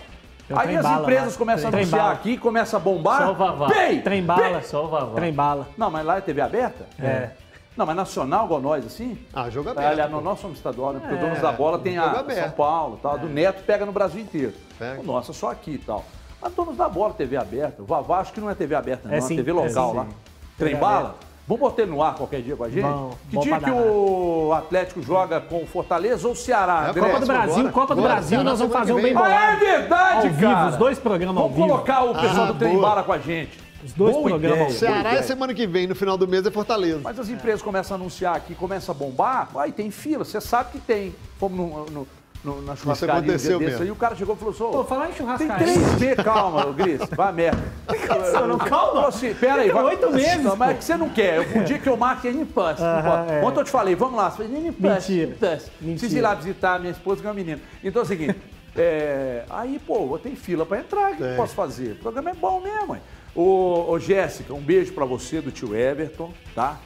[0.49, 1.37] É o Aí as bala empresas lá.
[1.39, 2.13] começam a Trem anunciar bala.
[2.13, 3.21] aqui, começa a bombar.
[3.21, 3.67] Só o Vavá.
[3.67, 4.01] Pei!
[4.01, 4.61] Trem bala!
[4.63, 5.15] Só o Vavá.
[5.15, 5.67] trem bala.
[5.77, 6.85] Não, mas lá é TV aberta?
[6.99, 7.31] É.
[7.75, 9.17] Não, mas nacional, igual nós, assim?
[9.33, 9.87] Ah, jogo aberto.
[9.87, 10.21] Aliás, pô.
[10.21, 10.99] nós somos estadual, né?
[10.99, 12.39] Porque É, o Donos da Bola tem a aberto.
[12.39, 13.17] São Paulo, tal.
[13.17, 14.53] do Neto pega no Brasil inteiro.
[14.77, 15.01] Pega.
[15.01, 16.05] O nosso é só aqui e tal.
[16.41, 17.81] Mas Donos da Bola, TV aberta.
[17.81, 19.15] O Vavá acho que não é TV aberta, não.
[19.15, 20.03] É É, sim, TV é local sim, lá.
[20.05, 20.09] sim.
[20.57, 20.99] Trem TV bala?
[20.99, 21.33] aberta.
[21.45, 22.83] Vamos botar ele no ar qualquer dia com a gente?
[22.83, 26.89] Bom, que bom dia que o Atlético joga com o Fortaleza ou o Ceará?
[26.95, 26.97] É?
[26.97, 27.73] Copa do Brasil, agora.
[27.73, 29.13] Copa do Agora, Brasil, nós vamos fazer um bem vem.
[29.13, 29.41] Ah, bolado.
[29.51, 30.69] é verdade, Ao vivo, cara.
[30.69, 31.67] os dois programas ao Vamos vivo.
[31.67, 32.87] colocar o pessoal Ah, do Trem boa.
[32.89, 33.59] Bala com a gente.
[33.83, 36.51] Os dois Boa programas ideia, Ceará é semana que vem, no final do mês é
[36.51, 37.01] Fortaleza.
[37.03, 40.71] Mas as empresas começam a anunciar aqui, começa a bombar, aí tem fila, você sabe
[40.71, 41.13] que tem.
[41.37, 42.07] Fomos no, no,
[42.43, 43.83] no, na churrascaria um dia aconteceu desse mesmo.
[43.85, 45.67] aí, o cara chegou e falou assim, Pô, ô, falar em tem churrascaria.
[45.67, 47.63] 3D, calma, ô, Gris, vai a merda.
[48.47, 48.93] não, calma.
[48.93, 49.71] Falou assim, pera aí.
[49.71, 51.39] Vai- oito meses, Não, mas é que você não quer.
[51.57, 52.81] O dia que eu marco é em Impulse.
[52.81, 53.43] Aham, é.
[53.43, 54.29] Ontem eu te falei, vamos lá.
[54.29, 55.11] Você Impulse.
[55.11, 55.31] Mentira.
[55.31, 55.71] Impulse.
[55.81, 57.61] Preciso ir lá visitar a minha esposa, que é uma menina.
[57.83, 58.37] Então é o seguinte,
[58.75, 61.93] é, aí, pô, tem fila pra entrar, o que eu posso fazer?
[61.93, 63.01] O programa é bom mesmo, hein?
[63.35, 66.79] Ô, ô Jéssica, um beijo pra você do tio Everton, tá?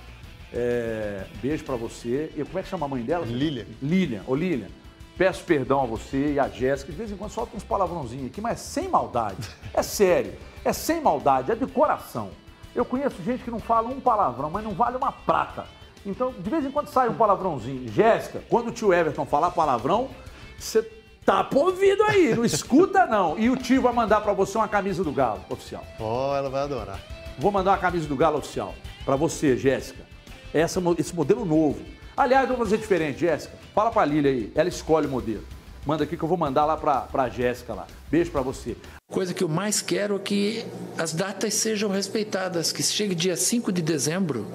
[0.54, 2.32] É, um beijo pra você.
[2.38, 3.26] E como é que chama a mãe dela?
[3.26, 3.66] Lilian.
[3.82, 4.70] Lilian, ô Lilian.
[5.18, 6.92] Peço perdão a você e a Jéssica.
[6.92, 9.50] De vez em quando solta uns palavrãozinhos aqui, mas sem maldade.
[9.74, 10.34] É sério.
[10.64, 12.30] É sem maldade, é de coração.
[12.74, 15.66] Eu conheço gente que não fala um palavrão, mas não vale uma prata.
[16.06, 17.92] Então, de vez em quando sai um palavrãozinho.
[17.92, 20.10] Jéssica, quando o tio Everton falar palavrão,
[20.58, 20.82] você
[21.28, 23.38] tapa o ouvido aí, não escuta não.
[23.38, 25.86] E o tio vai mandar para você uma camisa do Galo oficial.
[26.00, 27.02] Ó, oh, ela vai adorar.
[27.38, 28.74] Vou mandar uma camisa do Galo oficial
[29.04, 30.06] para você, Jéssica.
[30.54, 31.82] Essa, esse modelo novo.
[32.16, 33.54] Aliás, vamos fazer diferente, Jéssica.
[33.76, 35.44] Fala pra Lília aí, ela escolhe o modelo.
[35.86, 37.88] Manda aqui que eu vou mandar lá pra, pra Jéssica lá.
[38.10, 38.78] Beijo pra você.
[39.12, 40.66] Coisa que eu mais quero é que
[40.98, 44.48] as datas sejam respeitadas, que chegue dia 5 de dezembro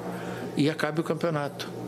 [0.56, 1.81] e acabe o campeonato.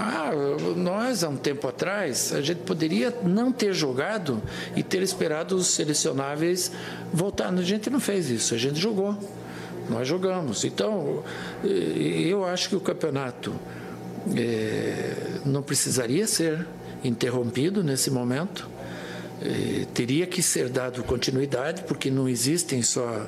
[0.00, 0.30] Ah,
[0.76, 4.40] nós, há um tempo atrás, a gente poderia não ter jogado
[4.76, 6.70] e ter esperado os selecionáveis
[7.12, 7.52] voltar.
[7.52, 9.18] A gente não fez isso, a gente jogou.
[9.90, 10.64] Nós jogamos.
[10.64, 11.24] Então,
[11.64, 13.52] eu acho que o campeonato
[14.36, 16.64] é, não precisaria ser
[17.02, 18.68] interrompido nesse momento.
[19.42, 23.26] É, teria que ser dado continuidade, porque não existem só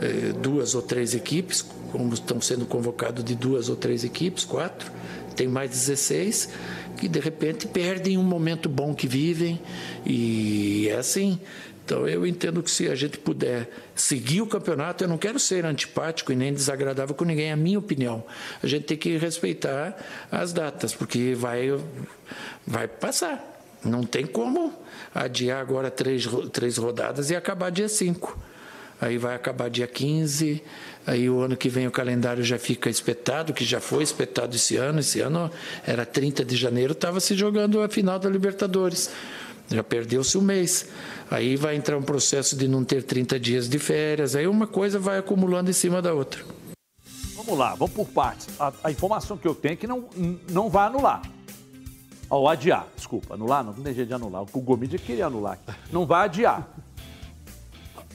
[0.00, 4.90] é, duas ou três equipes, como estão sendo convocados de duas ou três equipes, quatro,
[5.38, 6.48] tem mais 16,
[6.96, 9.60] que de repente perdem um momento bom que vivem,
[10.04, 11.40] e é assim.
[11.84, 15.64] Então eu entendo que se a gente puder seguir o campeonato, eu não quero ser
[15.64, 18.24] antipático e nem desagradável com ninguém, é a minha opinião.
[18.62, 19.96] A gente tem que respeitar
[20.30, 21.68] as datas, porque vai,
[22.66, 23.62] vai passar.
[23.84, 24.74] Não tem como
[25.14, 28.36] adiar agora três, três rodadas e acabar dia 5.
[29.00, 30.60] Aí vai acabar dia 15,
[31.08, 34.76] aí o ano que vem o calendário já fica espetado, que já foi espetado esse
[34.76, 35.00] ano.
[35.00, 35.50] Esse ano
[35.86, 39.10] era 30 de janeiro, estava se jogando a final da Libertadores.
[39.70, 40.88] Já perdeu-se um mês.
[41.30, 44.34] Aí vai entrar um processo de não ter 30 dias de férias.
[44.34, 46.42] Aí uma coisa vai acumulando em cima da outra.
[47.34, 48.48] Vamos lá, vamos por partes.
[48.58, 50.08] A, a informação que eu tenho é que não,
[50.50, 51.22] não vai anular.
[52.30, 54.42] Ou adiar, desculpa, anular, não, não tem jeito de anular.
[54.42, 55.58] O Gomide queria anular.
[55.90, 56.68] Não vai adiar.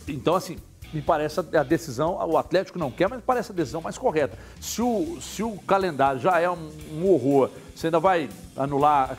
[0.07, 0.57] Então, assim,
[0.93, 4.37] me parece a decisão, o Atlético não quer, mas parece a decisão mais correta.
[4.61, 9.17] Se o, se o calendário já é um, um horror, você ainda vai anular,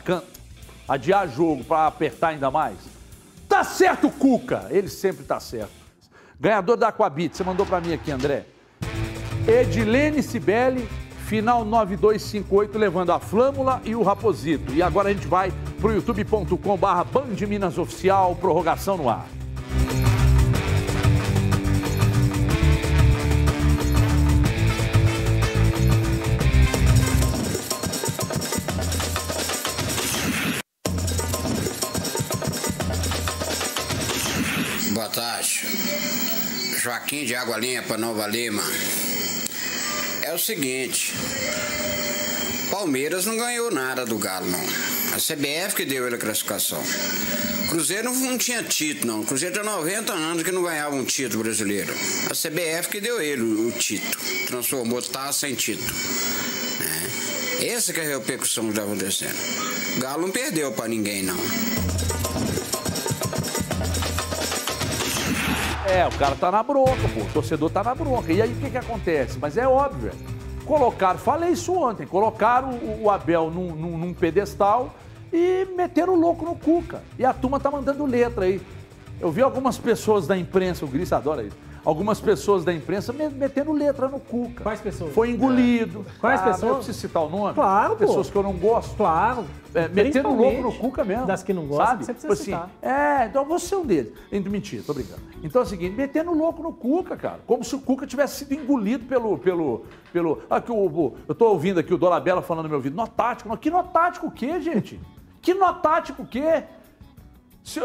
[0.87, 2.77] adiar jogo para apertar ainda mais?
[3.47, 4.67] Tá certo, Cuca.
[4.69, 5.71] Ele sempre tá certo.
[6.39, 8.45] Ganhador da Aquabit, você mandou para mim aqui, André.
[9.47, 10.87] Edilene Sibeli,
[11.27, 14.73] final 9258, levando a Flâmula e o Raposito.
[14.73, 19.27] E agora a gente vai pro youtube.com barra Band Minas Oficial, prorrogação no ar.
[36.85, 38.61] Joaquim de Água Limpa, Nova Lima.
[40.21, 41.15] É o seguinte,
[42.69, 44.59] Palmeiras não ganhou nada do Galo, não.
[44.59, 46.79] A CBF que deu ele a classificação.
[47.69, 49.25] Cruzeiro não tinha título, não.
[49.25, 51.91] Cruzeiro tem 90 anos que não ganhava um título brasileiro.
[52.29, 54.13] A CBF que deu ele o, título.
[54.45, 55.91] Transformou taça em título.
[57.61, 57.65] É.
[57.65, 59.35] Essa que é a repercussão que está acontecendo.
[59.97, 61.84] O Galo não perdeu para ninguém, não.
[65.87, 67.21] É, o cara tá na bronca, pô.
[67.21, 68.31] O torcedor tá na bronca.
[68.31, 69.37] E aí o que que acontece?
[69.39, 70.11] Mas é óbvio,
[70.65, 74.93] colocaram, falei isso ontem, colocaram o, o Abel num, num, num, pedestal
[75.31, 77.01] e meteram o louco no Cuca.
[77.19, 78.61] E a turma tá mandando letra aí.
[79.19, 83.71] Eu vi algumas pessoas da imprensa, o Gris adora isso algumas pessoas da imprensa metendo
[83.71, 84.63] letra no Cuca.
[84.63, 85.13] Quais pessoas?
[85.13, 86.03] Foi engolido.
[86.15, 86.19] É.
[86.19, 86.63] Quais ah, pessoas?
[86.63, 87.53] Eu preciso citar o nome?
[87.53, 88.33] Claro, Pessoas pô.
[88.33, 88.95] que eu não gosto.
[88.97, 89.45] Claro.
[89.73, 91.25] É, metendo louco no Cuca mesmo.
[91.25, 92.05] Das que não gostam, sabe?
[92.05, 92.69] você precisa assim, citar.
[92.81, 94.13] É, então você é um deles.
[94.31, 95.21] Mentira, tô brincando.
[95.43, 97.39] Então é o seguinte, metendo louco no Cuca, cara.
[97.45, 99.37] Como se o Cuca tivesse sido engolido pelo...
[99.37, 102.95] pelo, pelo aqui, o, o, eu tô ouvindo aqui o Dolabella falando no meu ouvido.
[102.95, 103.55] Nó tático.
[103.57, 104.99] Que nó tático o quê, gente?
[105.41, 106.63] Que nó tático o quê?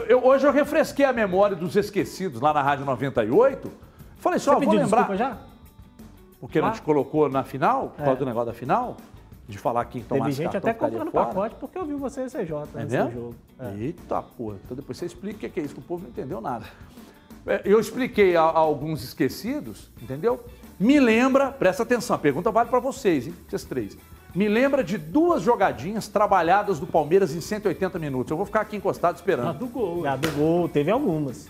[0.08, 3.89] Eu, hoje eu refresquei a memória dos esquecidos lá na Rádio 98
[4.20, 5.16] Falei só, Você vou lembrar.
[5.16, 5.38] já?
[6.38, 6.62] Porque ah.
[6.62, 8.16] não te colocou na final, por causa é.
[8.16, 8.96] do negócio da final?
[9.48, 11.26] De falar que então Teve gente até comprando fora.
[11.26, 13.34] pacote porque eu vi você CJ é nesse jogo.
[13.58, 13.74] É.
[13.80, 14.56] Eita porra.
[14.64, 16.66] Então depois você explica o que é isso, que o povo não entendeu nada.
[17.46, 20.44] É, eu expliquei a, a alguns esquecidos, entendeu?
[20.78, 23.34] Me lembra, presta atenção, a pergunta vale para vocês, hein?
[23.48, 23.98] Vocês três.
[24.34, 28.30] Me lembra de duas jogadinhas trabalhadas do Palmeiras em 180 minutos.
[28.30, 29.48] Eu vou ficar aqui encostado esperando.
[29.48, 30.06] A do gol.
[30.06, 31.48] A do gol, teve algumas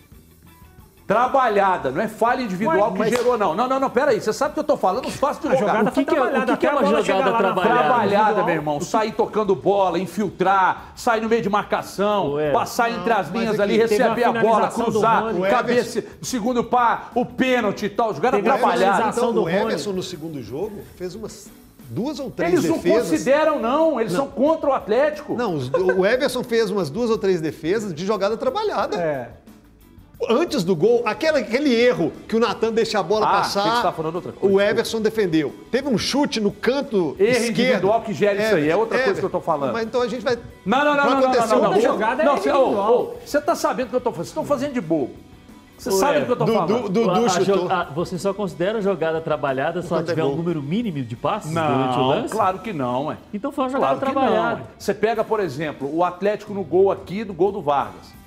[1.10, 3.52] trabalhada, não é falha individual mas, que gerou, não.
[3.52, 4.20] Não, não, não, peraí.
[4.20, 5.78] Você sabe que eu tô falando, os fatos de jogar.
[5.78, 7.78] Jogada o que, que, é, o que, que é uma jogada trabalhada?
[7.78, 8.80] Trabalhada, meu irmão.
[8.80, 12.52] Sair tocando bola, infiltrar, sair no meio de marcação, Ué.
[12.52, 17.86] passar não, entre as linhas ali, receber a bola, cruzar, cabeça, segundo pá, o pênalti
[17.86, 18.14] e tal.
[18.14, 19.08] Jogada teve trabalhada.
[19.08, 21.50] Então, o Everson no segundo jogo fez umas
[21.90, 23.10] duas ou três Eles não defesas.
[23.10, 24.00] consideram, não.
[24.00, 25.34] Eles são contra o Atlético.
[25.34, 25.58] Não,
[25.98, 28.96] o Everson fez umas duas ou três defesas de jogada trabalhada.
[28.96, 29.28] É.
[30.28, 33.70] Antes do gol, aquele, aquele erro que o Natan deixa a bola Ah, passar, achei
[33.72, 35.54] que você tava falando outra coisa, o Everson defendeu.
[35.70, 37.48] Teve um chute no canto Erro esquerdo.
[37.60, 39.72] individual que gera isso aí, é outra coisa que eu tô falando.
[39.72, 40.36] Mas então a gente vai...
[40.66, 41.80] Não, não, não, vai não, não, não, não, um não.
[41.80, 42.92] jogada é Não, você, individual.
[42.92, 44.20] ô, você tá sabendo o que eu tô fazendo.
[44.24, 45.10] Vocês estão fazendo de bobo.
[45.78, 46.82] Você sabe do que eu tô Du- falando.
[46.82, 47.10] Du- Dudu
[47.70, 50.62] A- a a- você só considera a jogada trabalhada se ela é tiver um número
[50.62, 52.28] mínimo de passes durante o Não, lance?
[52.34, 53.16] claro que não, ué.
[53.32, 54.56] Então foi uma jogada Claro que trabalhada.
[54.58, 54.66] não.
[54.78, 58.19] Você pega, por exemplo, o Atlético no gol aqui, do gol do Vargas.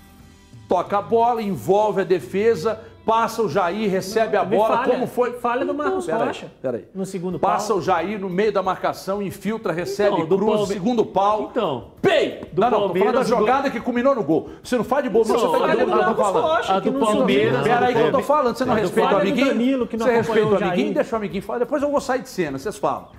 [0.74, 4.92] Toca a bola, envolve a defesa, passa o Jair, recebe a Também bola, falha.
[4.92, 5.34] como foi?
[5.34, 6.52] Falha do Marcos Peraí, Rocha.
[6.60, 6.86] Peraí.
[6.96, 7.78] No segundo Passa pau.
[7.78, 11.50] o Jair no meio da marcação, infiltra, recebe, Então, do cruza, Palme- segundo pau.
[11.52, 12.42] Então, Pei!
[12.52, 14.50] do não, não, tô falando da jogada que culminou no gol.
[14.64, 16.24] Você não faz de bobo, Não, você tá a do- entendendo o que eu tô
[16.24, 16.44] falando.
[16.44, 17.72] Rocha, A que do não Palmeiras, subiu.
[17.72, 19.48] Pera aí que eu tô falando, você não A do respeita o amiguinho?
[19.50, 22.22] Danilo, que não você respeita o amiguinho, deixa o amiguinho falar, depois eu vou sair
[22.24, 23.10] de cena, vocês falam.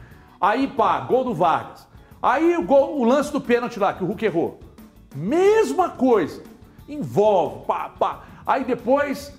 [0.41, 1.87] Aí, pá, gol do Vargas.
[2.21, 4.59] Aí o, gol, o lance do pênalti lá, que o Hulk errou.
[5.15, 6.43] Mesma coisa.
[6.89, 8.23] Envolve, pá, pá.
[8.47, 9.33] Aí depois,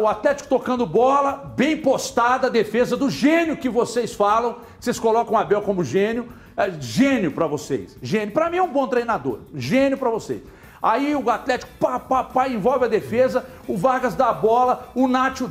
[0.00, 4.56] o Atlético tocando bola, bem postada a defesa do gênio que vocês falam.
[4.78, 6.28] Vocês colocam o Abel como gênio.
[6.56, 7.96] É, gênio pra vocês.
[8.02, 8.32] Gênio.
[8.34, 9.40] Pra mim é um bom treinador.
[9.54, 10.42] Gênio pra vocês.
[10.82, 13.46] Aí o Atlético, pá, pá, pá, envolve a defesa.
[13.66, 14.90] O Vargas dá a bola.
[14.94, 15.50] O Nacho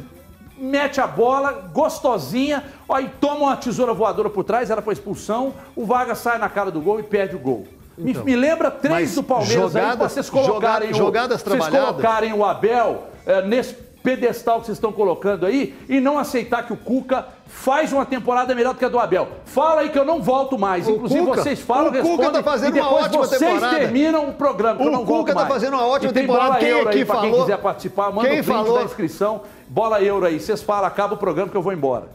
[0.60, 5.86] mete a bola, gostosinha, aí toma uma tesoura voadora por trás, era para expulsão, o
[5.86, 7.66] Vargas sai na cara do gol e perde o gol.
[8.00, 11.44] Me- me, lembra três do Palmeiras aí, pra jogadas- vocês colocarem, joga- o, jogadas vocês
[11.60, 11.90] trabalhadas.
[11.92, 16.72] colocarem o Abel eh, nesse pedestal que vocês estão colocando aí e não aceitar que
[16.72, 19.28] o Cuca faz uma temporada melhor do que a do Abel.
[19.46, 20.88] Fala aí que eu não volto mais.
[20.88, 23.40] O Inclusive Cuca- vocês falam, o Cuca respondem tá fazendo e uma depois ótima vocês
[23.42, 23.78] temporada.
[23.78, 25.54] terminam o programa, que O eu não volto Cuca tá mais.
[25.54, 26.48] fazendo uma ótima tem temporada.
[26.52, 27.46] Bola Quem euro aqui aí pra quem falou?
[27.46, 28.78] quiser participar, manda Quem o print falou?
[28.78, 30.40] da inscrição, bola euro aí.
[30.40, 32.08] Vocês falam, acaba o programa que eu vou embora.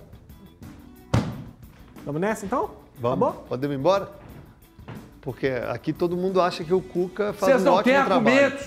[2.07, 2.71] Vamos nessa então?
[2.99, 3.45] Vamos, Acabou?
[3.49, 4.09] podemos ir embora?
[5.25, 8.37] Porque aqui todo mundo acha que o Cuca faz Vocês um não ótimo têm trabalho.
[8.45, 8.67] argumentos.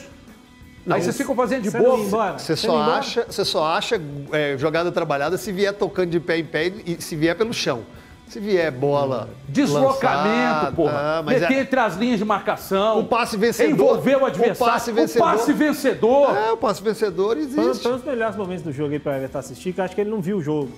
[0.89, 2.03] aí vocês ficam fazendo de não bobo.
[2.03, 2.39] embora?
[2.39, 4.01] Você não só, acha, você só acha
[4.31, 7.83] é, jogada trabalhada se vier tocando de pé em pé e se vier pelo chão.
[8.27, 9.29] Se vier bola.
[9.47, 10.93] Deslocamento, lançada, porra.
[11.19, 12.99] ah, mas Meter é- entre as linhas de marcação.
[12.99, 13.71] O passe vencedor.
[13.71, 14.73] Envolver o O adversário.
[14.73, 15.27] passe vencedor.
[15.27, 16.35] O passe vencedor.
[16.35, 17.83] É, o passe vencedor existe.
[17.83, 20.01] foi um dos melhores momentos do jogo aí pra Everton assistir, que eu acho que
[20.01, 20.71] ele não viu o jogo.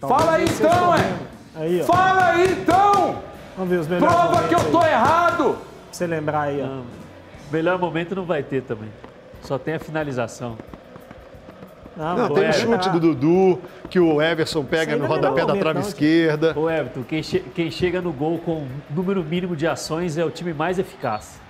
[0.00, 1.14] Fala aí o então, é.
[1.54, 1.84] Aí, ó.
[1.84, 3.22] Fala aí então.
[3.58, 5.58] Vamos ver os melhores Prova momentos que eu aí, tô pra errado.
[5.90, 6.66] você lembrar aí, ó.
[6.66, 6.84] Não.
[7.50, 8.88] Melhor momento não vai ter também.
[9.42, 10.56] Só tem a finalização.
[11.96, 12.90] Não, mas tem é o chute verdade.
[13.00, 13.58] do Dudu,
[13.90, 15.86] que o Everson pega no aí não é rodapé da trave não.
[15.86, 16.56] esquerda.
[16.56, 20.30] Ô Everton, quem, che- quem chega no gol com número mínimo de ações é o
[20.30, 21.40] time mais eficaz.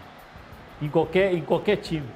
[0.81, 2.07] Em qualquer, em qualquer time.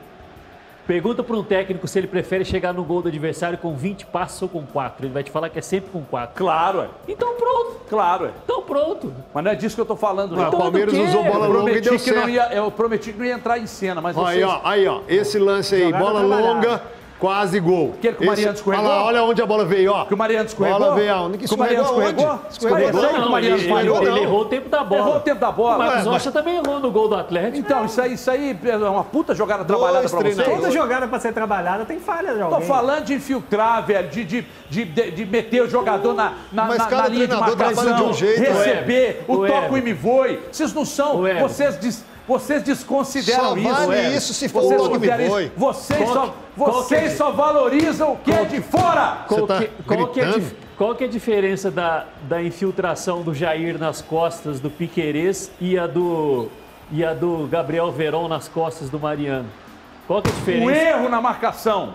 [0.87, 4.43] Pergunta para um técnico se ele prefere chegar no gol do adversário com 20 passos
[4.43, 5.07] ou com 4.
[5.07, 6.35] Ele vai te falar que é sempre com 4.
[6.37, 6.89] Claro, é.
[7.07, 7.81] Então pronto.
[7.89, 8.31] Claro, é.
[8.45, 9.13] Então pronto.
[9.33, 10.49] Mas não é disso que eu tô falando, Ah, não.
[10.49, 12.29] o Palmeiras usou bola eu longa e deu certo.
[12.29, 14.45] ia, eu prometi que não ia entrar em cena, mas Aí, vocês...
[14.45, 15.01] ó, aí, ó.
[15.09, 16.83] Esse lance aí, bola longa,
[17.23, 17.95] quase gol.
[17.97, 18.87] Aquele que o Mariano escorregou?
[18.89, 20.05] Olha lá, olha onde a bola veio, ó.
[20.07, 20.81] Que o Mariano escorregou?
[20.81, 21.39] Bola veio aonde?
[21.39, 23.01] Que o Mariano escorregou escorregou?
[23.05, 24.19] aí que o Mariano ele, falhou, ele não.
[24.19, 25.01] errou o tempo da bola.
[25.01, 25.75] Errou o tempo da bola.
[25.77, 27.59] O Marcos Rocha também errou no gol do Atlético.
[27.59, 30.59] Então, isso aí, isso aí é uma puta jogada trabalhada pra treinadores.
[30.61, 34.47] Toda jogada pra ser trabalhada tem falha de Tô falando de infiltrar, velho, de, de,
[34.69, 37.77] de, de- de meter o jogador na, na, Mas na- na linha de treinador trabalha
[37.77, 40.41] marcação, de um jeito, receber, o toco e me voe.
[40.51, 43.69] Vocês não são, vocês, vocês desconsideram Só isso.
[43.87, 45.53] vale isso se for Vocês o e isso.
[45.57, 49.25] Vocês, Qual só, que- qual vocês que é- só valorizam o que é de fora.
[49.27, 50.41] Qual, tá que, qual, que é a,
[50.77, 55.79] qual que é a diferença da, da infiltração do Jair nas costas do Piquerez e
[55.79, 56.49] a do,
[56.91, 59.49] e a do Gabriel Veron nas costas do Mariano?
[60.07, 60.73] Qual que é a O diferença?
[60.73, 61.95] erro na marcação,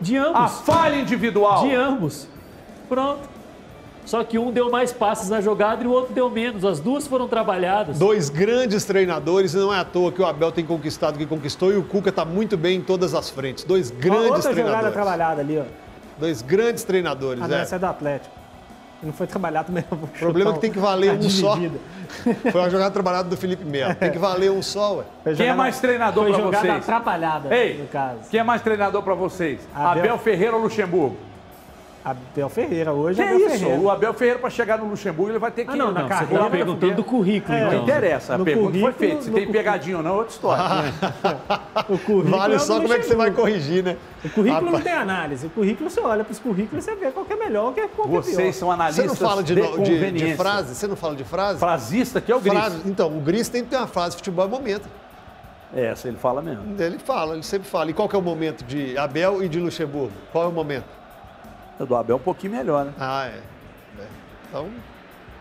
[0.00, 0.60] De a ambos.
[0.60, 1.66] falha individual.
[1.66, 2.28] De ambos.
[2.88, 3.35] Pronto.
[4.06, 6.64] Só que um deu mais passes na jogada e o outro deu menos.
[6.64, 7.98] As duas foram trabalhadas.
[7.98, 11.26] Dois grandes treinadores, e não é à toa que o Abel tem conquistado o que
[11.26, 13.64] conquistou e o Cuca está muito bem em todas as frentes.
[13.64, 14.92] Dois grandes Outra jogada treinadores.
[14.94, 15.64] trabalhada ali, ó.
[16.18, 17.60] Dois grandes treinadores, não, é.
[17.62, 18.34] essa é do Atlético.
[19.02, 19.88] Não foi trabalhado mesmo.
[19.92, 21.58] O problema é que tem que valer um só.
[22.50, 23.94] Foi uma jogada trabalhada do Felipe Melo.
[23.96, 25.04] Tem que valer um só, ué.
[25.24, 26.82] Quem é jogada- mais treinador foi pra jogada vocês?
[26.82, 28.20] atrapalhada, Ei, no caso.
[28.30, 29.60] quem é mais treinador pra vocês?
[29.74, 30.02] Abel.
[30.04, 31.16] Abel Ferreira ou Luxemburgo?
[32.08, 33.58] Abel Ferreira, hoje Que é é Abel isso?
[33.58, 33.80] Ferreira.
[33.80, 35.72] O Abel Ferreira, para chegar no Luxemburgo, ele vai ter que.
[35.72, 37.82] Ah, não, na Não, você carreira estava vai perguntando do currículo, É, Não então.
[37.82, 39.16] interessa, a No pergunta foi feita.
[39.16, 39.52] Se tem currículo.
[39.52, 40.62] pegadinha ou não, é outra história.
[41.88, 43.96] O currículo Vale é só como é que você vai corrigir, né?
[44.24, 45.46] O currículo não tem análise.
[45.46, 47.74] O currículo, você olha para os currículos e você vê qual que é melhor, qual
[47.74, 48.06] que é é pior.
[48.08, 50.74] Vocês são Você analistas não fala de, de, de- de frase?
[50.74, 51.58] Você não fala de frase?
[51.58, 52.52] Frasista, que é o Gris.
[52.54, 52.82] Frase.
[52.86, 54.88] Então, o Gris tem que ter uma frase, futebol é momento.
[55.74, 56.62] Essa ele fala mesmo.
[56.80, 57.90] Ele fala, ele sempre fala.
[57.90, 60.12] E qual que é o momento de Abel e de Luxemburgo?
[60.32, 60.86] Qual é o momento?
[61.78, 62.92] O do Abel é um pouquinho melhor, né?
[62.98, 63.40] Ah, é.
[64.00, 64.06] É.
[64.48, 64.68] Então,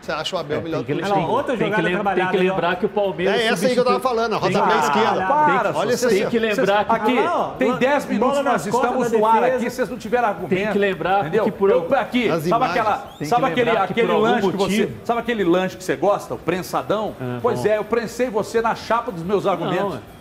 [0.01, 1.93] Você acha o Abel melhor Tem que, que o tem- outra tem que jogada tem
[1.93, 2.53] trabalhada que aí, ó.
[2.53, 3.35] lembrar que o Palmeiras.
[3.41, 5.25] É essa aí que eu tava falando, a Tem rodapé que- esquerda.
[5.25, 5.97] Para, Olha aí.
[5.97, 7.15] Tem que lembrar que Aqui,
[7.57, 10.49] tem 10 bola minutos, nós estamos no ar aqui, vocês não tiveram argumento.
[10.55, 11.45] Tem que lembrar entendeu?
[11.45, 14.91] que por- Eu- aqui, sabe, aquela, Tem que sabe aquele, que aquele lanche que você,
[15.03, 17.15] sabe aquele lanche que você gosta, o prensadão?
[17.19, 19.95] Ah, pois é, eu prensei você na chapa dos meus argumentos.
[19.95, 20.15] É.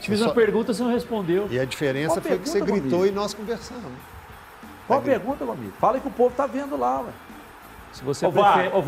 [0.00, 1.48] Te fiz uma pergunta, você não respondeu.
[1.50, 3.82] E a diferença foi que você gritou e nós conversamos.
[4.88, 5.72] Qual a pergunta, meu amigo?
[5.78, 7.10] Fala aí que o povo tá vendo lá, ué.
[7.92, 8.68] Se você Ô, prefere...
[8.70, 8.82] Wagner, ô,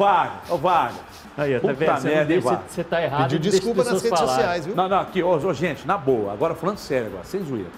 [0.58, 1.00] Wagner,
[1.36, 1.40] ô.
[1.40, 1.96] Aí, ó, tá Puta vendo?
[2.00, 3.22] Você, merda, deixa- você, tá errado.
[3.30, 4.34] Pediu desculpa nas redes falarem.
[4.34, 4.74] sociais, viu?
[4.74, 7.68] Não, não, aqui, ô, ô, gente, na boa, agora falando sério agora, sem zoeira.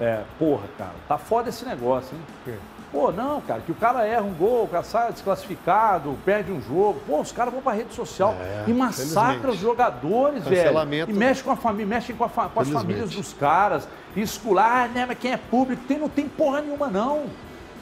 [0.00, 2.16] É, porra, cara, tá foda esse negócio,
[2.46, 2.54] hein?
[2.90, 6.60] Pô, não, cara, que o cara erra um gol, o cara sai desclassificado, perde um
[6.60, 7.00] jogo.
[7.06, 10.78] Pô, os caras vão pra rede social É, e massacram os jogadores, velho.
[11.08, 13.88] E mexe com a família, mexem com, a fa- com as famílias dos caras.
[14.14, 17.24] E escular, ah, né, mas quem é público tem, não tem porra nenhuma, não.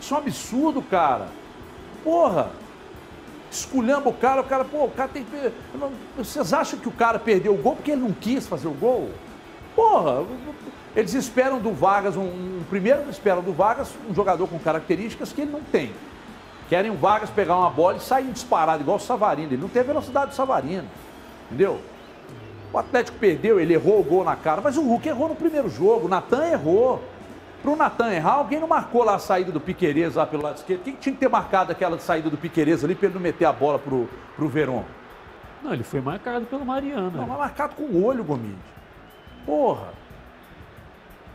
[0.00, 1.28] Isso é um absurdo, cara.
[2.02, 2.50] Porra.
[3.50, 5.52] Esculhamba o cara, o cara, pô, o cara tem que.
[6.16, 9.10] Vocês acham que o cara perdeu o gol porque ele não quis fazer o gol?
[9.74, 10.24] Porra,
[10.94, 15.40] eles esperam do Vargas, um, um primeiro esperam do Vargas um jogador com características que
[15.40, 15.92] ele não tem.
[16.68, 19.52] Querem o Vargas pegar uma bola e sair disparado, igual o Savarino.
[19.52, 20.88] Ele não tem a velocidade do Savarino.
[21.46, 21.80] Entendeu?
[22.72, 25.68] O Atlético perdeu, ele errou o gol na cara, mas o Hulk errou no primeiro
[25.68, 27.02] jogo, o Natan errou.
[27.62, 30.82] Pro Natan errar, alguém não marcou lá a saída do Piquerez lá pelo lado esquerdo.
[30.82, 33.44] Quem que tinha que ter marcado aquela saída do Piquerez ali para ele não meter
[33.44, 34.84] a bola pro, pro Verón?
[35.62, 37.10] Não, ele foi marcado pelo Mariano.
[37.10, 37.26] Não, né?
[37.28, 38.56] mas marcado com o olho, Gomide.
[39.44, 39.88] Porra.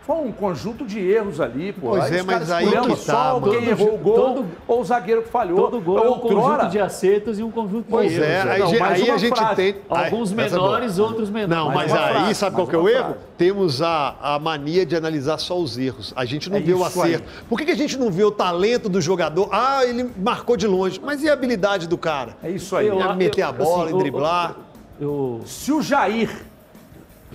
[0.05, 1.89] Foi um conjunto de erros ali, pô.
[1.89, 3.51] Pois é, os mas caras aí que tá, só mano.
[3.53, 5.57] quem errou o gol Todo- ou o zagueiro que falhou.
[5.57, 8.23] Todo gol é um Outrora- conjunto de acertos e um conjunto de Pois erros.
[8.27, 8.51] é, né?
[8.51, 9.55] aí, Não, aí a gente frase.
[9.55, 9.75] tem.
[9.89, 10.47] Alguns é boa.
[10.47, 11.57] menores, outros menores.
[11.57, 13.15] Não, mas aí, frase, sabe qual que é o erro?
[13.35, 16.13] Temos a, a mania de analisar só os erros.
[16.15, 17.15] A gente não É vê o isso aí.
[17.15, 17.27] acerto.
[17.49, 19.49] Por que, que a gente não vê o talento do jogador?
[19.51, 21.01] Ah, ele marcou de longe.
[21.03, 22.37] Mas e a habilidade do cara?
[22.43, 22.85] É isso aí.
[22.87, 24.55] Eu- É meter a bola assim, e driblar.
[25.01, 26.29] Eu, Se o Jair,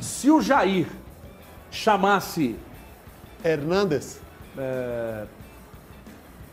[0.01, 0.87] se o Jair
[1.71, 2.57] chamasse
[3.45, 4.21] Hernandes.
[4.59, 5.25] É.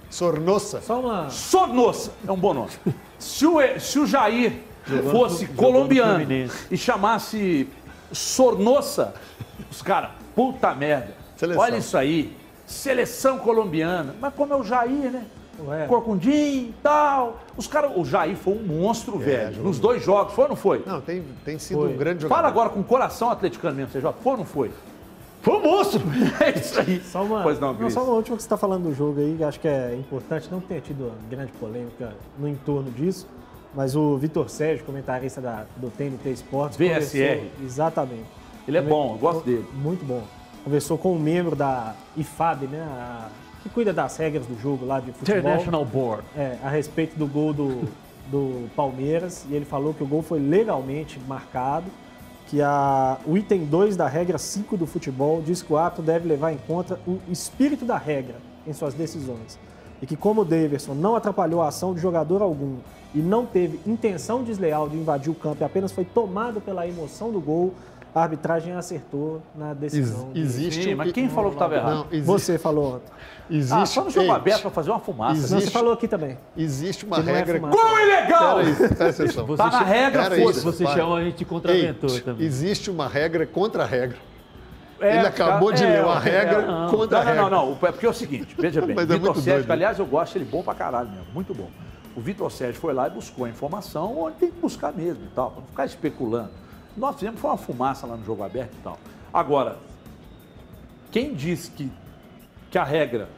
[0.10, 0.82] Sornossa.
[0.82, 1.30] Só uma.
[1.30, 2.70] Sornossa, é um bom nome.
[3.20, 4.54] Se o, se o Jair
[5.12, 7.68] fosse jogou no colombiano e chamasse
[8.12, 9.14] Sornossa,
[9.70, 11.14] os caras, puta merda.
[11.36, 11.64] Seleção.
[11.64, 14.16] Olha isso aí, seleção colombiana.
[14.20, 15.26] Mas como é o Jair, né?
[15.60, 15.88] Ué.
[15.88, 17.40] Corcundinho e tal.
[17.58, 19.54] Os caras, o Jair foi um monstro, velho.
[19.56, 19.68] jogou.
[19.68, 20.84] Nos dois jogos, foi ou não foi?
[20.86, 21.94] Não, tem, tem sido Foi.
[21.94, 22.36] um grande jogador.
[22.42, 24.18] Fala agora com o coração atleticano mesmo, você joga.
[24.22, 24.72] Foi ou não foi?
[25.42, 26.02] Foi um monstro!
[26.44, 27.02] É isso aí.
[27.02, 27.94] Só uma, Pois não, Cris.
[27.94, 30.48] só uma última que você está falando do jogo aí, que acho que é importante,
[30.52, 33.28] não tenha tido grande polêmica no entorno disso,
[33.74, 37.50] mas o Vitor Sérgio, comentarista da, do TNT Esportes, VSR.
[37.64, 38.26] Exatamente.
[38.68, 39.66] Ele é bom, eu gosto dele.
[39.74, 40.24] Muito bom.
[40.64, 43.30] Conversou com um membro da IFAB, né, a-
[43.64, 45.40] que cuida das regras do jogo lá de futebol.
[45.40, 46.24] International Board.
[46.36, 47.88] É, a respeito do gol do,
[48.30, 51.86] do Palmeiras e ele falou que o gol foi legalmente marcado,
[52.48, 56.28] que a, o item 2 da regra 5 do futebol diz que o árbitro deve
[56.28, 58.36] levar em conta o espírito da regra
[58.66, 59.60] em suas decisões.
[60.02, 62.78] E que como o Daverson não atrapalhou a ação de jogador algum
[63.14, 67.32] e não teve intenção desleal de invadir o campo e apenas foi tomado pela emoção
[67.32, 67.74] do gol,
[68.20, 70.32] a arbitragem acertou na decisão.
[70.32, 72.08] de- Existe Sim, mas quem falou que estava errado?
[72.12, 73.12] Não, Você falou ontem.
[73.50, 75.34] existe, Ah, só no jogo aberto pra fazer uma fumaça.
[75.34, 76.38] Existe- Não, você falou aqui também.
[76.56, 77.60] Existe uma é regra.
[77.60, 77.78] fumaça.
[77.78, 78.58] Gol ilegal!
[78.58, 79.46] Peraí, presta atenção.
[79.46, 80.60] Você Tá na regra, foda-se.
[80.62, 80.96] Você Para.
[80.96, 82.46] chama a gente de contraventor Ei, também.
[82.46, 84.18] Existe uma regra contra a regra.
[85.00, 86.90] É, Ele acabou de ler uma regra não.
[86.90, 87.44] contra a Não, regra.
[87.44, 87.88] não, não, não.
[87.88, 88.96] É porque é o seguinte, veja bem.
[88.96, 91.70] Mas é Vitor muito Sérgio, aliás, eu gosto ele bom pra caralho mesmo, muito bom.
[92.16, 95.36] O Vitor Sérgio foi lá e buscou a informação onde tem que buscar mesmo e
[95.36, 96.50] tal, pra não ficar especulando.
[96.98, 98.98] Nós fizemos foi uma fumaça lá no jogo aberto e tal.
[99.32, 99.78] Agora,
[101.12, 101.92] quem disse que,
[102.72, 103.30] que a regra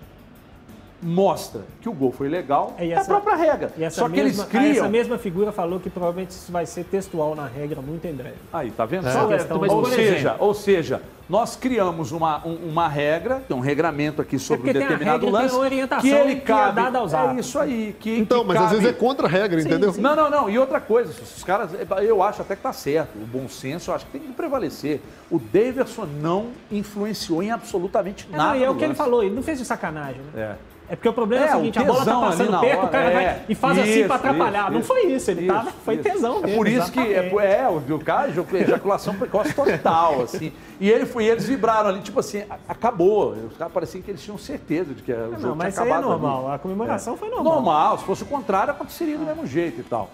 [1.01, 3.71] mostra que o gol foi legal É, e é, essa- a própria regra.
[3.77, 4.71] E essa Só que mesma, eles criam.
[4.83, 8.35] Essa mesma figura falou que provavelmente isso vai ser textual na regra muito em breve.
[8.51, 9.07] Aí, tá vendo?
[9.07, 9.11] É.
[9.11, 13.59] Só- Questão mas ou, seja, ou seja, nós criamos uma, um- uma regra, tem um
[13.59, 16.35] regramento aqui sobre porque um tem a determinado regra tem lance, a orientação que ele
[16.35, 16.75] que é cabe.
[16.81, 17.95] dada aos é isso aí.
[17.99, 19.93] Que, Então, que mas às cabe- vezes é contra a regra, entendeu?
[19.97, 20.49] Não, não, não.
[20.49, 21.69] E outra coisa, os caras,
[22.01, 23.15] eu acho até que tá certo.
[23.15, 24.99] O bom senso, eu acho que tem que prevalecer.
[25.31, 28.49] O Daverson não influenciou em absolutamente É, nada.
[28.49, 28.97] não, e é no o que ele lance.
[28.97, 30.41] falou, ele não fez de sacanagem, né?
[30.41, 30.68] É.
[30.91, 32.85] É porque o problema é, É, o seguinte, a bola tá ali passando perto, hora,
[32.87, 33.13] o cara é.
[33.13, 34.63] vai e faz assim Isso, pra atrapalhar.
[34.63, 36.57] isso, não foi isso, ele isso, tava, foi tesão É mesmo.
[36.57, 37.35] por isso que é, exatamente.
[37.45, 38.31] é, o cara
[38.61, 40.51] ejaculação precoce total, assim.
[40.79, 43.33] E ele foi, eles vibraram ali, tipo assim, acabou.
[43.33, 45.87] Os caras pareciam que eles tinham certeza de que o jogo Não, tinha mas aí
[45.87, 46.21] é acabado ali.
[46.21, 46.51] normal.
[46.53, 47.53] A comemoração foi normal.
[47.53, 50.09] Normal, se fosse o contrário, aconteceria do mesmo jeito e tal.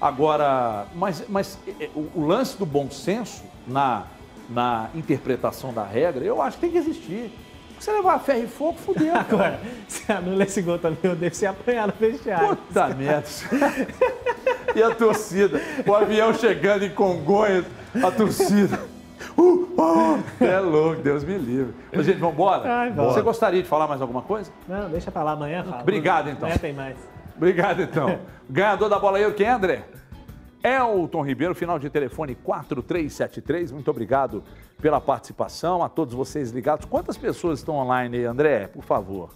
[0.00, 4.02] Agora, mas, mas é, o, o lance do bom senso na,
[4.50, 7.32] na interpretação da regra, eu acho que tem que existir.
[7.78, 9.12] Você levar a ferro e fogo, fudeu.
[9.12, 9.26] cara.
[9.28, 12.56] Agora, se anula esse gol também, eu devo ser apanhado no vestiário.
[12.56, 13.28] Puta merda.
[14.74, 17.64] E a torcida, o avião chegando em Congonhas,
[18.02, 18.78] a torcida.
[19.36, 21.74] Uh, uh, é louco, Deus me livre.
[21.94, 22.90] Ô, gente, vamos embora?
[22.94, 24.50] Você gostaria de falar mais alguma coisa?
[24.66, 25.82] Não, deixa pra lá, amanhã fala.
[25.82, 26.44] Obrigado, então.
[26.44, 26.96] Amanhã tem mais.
[27.36, 28.18] Obrigado, então.
[28.48, 29.82] Ganhador da bola aí, quem é, André?
[30.62, 33.72] Elton Ribeiro, final de telefone 4373.
[33.72, 34.42] Muito obrigado
[34.80, 36.84] pela participação, a todos vocês ligados.
[36.86, 38.66] Quantas pessoas estão online aí, André?
[38.66, 39.30] Por favor.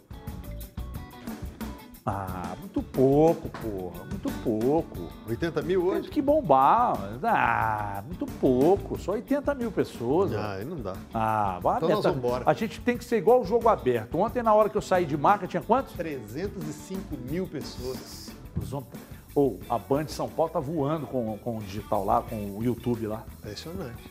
[2.04, 4.04] Ah, muito pouco, porra.
[4.06, 4.96] Muito pouco.
[5.28, 6.08] 80 mil Tem hoje?
[6.08, 6.98] que bombar.
[7.22, 8.98] Ah, muito pouco.
[8.98, 10.34] Só 80 mil pessoas.
[10.34, 10.94] Ah, aí não dá.
[11.14, 12.42] Ah, vai Então nós vamos embora.
[12.46, 14.18] A gente tem que ser igual o jogo aberto.
[14.18, 15.92] Ontem, na hora que eu saí de marca, tinha quantos?
[15.92, 18.30] 305 mil pessoas.
[18.60, 18.88] Os homens-
[19.34, 22.62] Ou a Band de São Paulo tá voando com, com o digital lá, com o
[22.64, 23.24] YouTube lá.
[23.38, 24.10] Impressionante.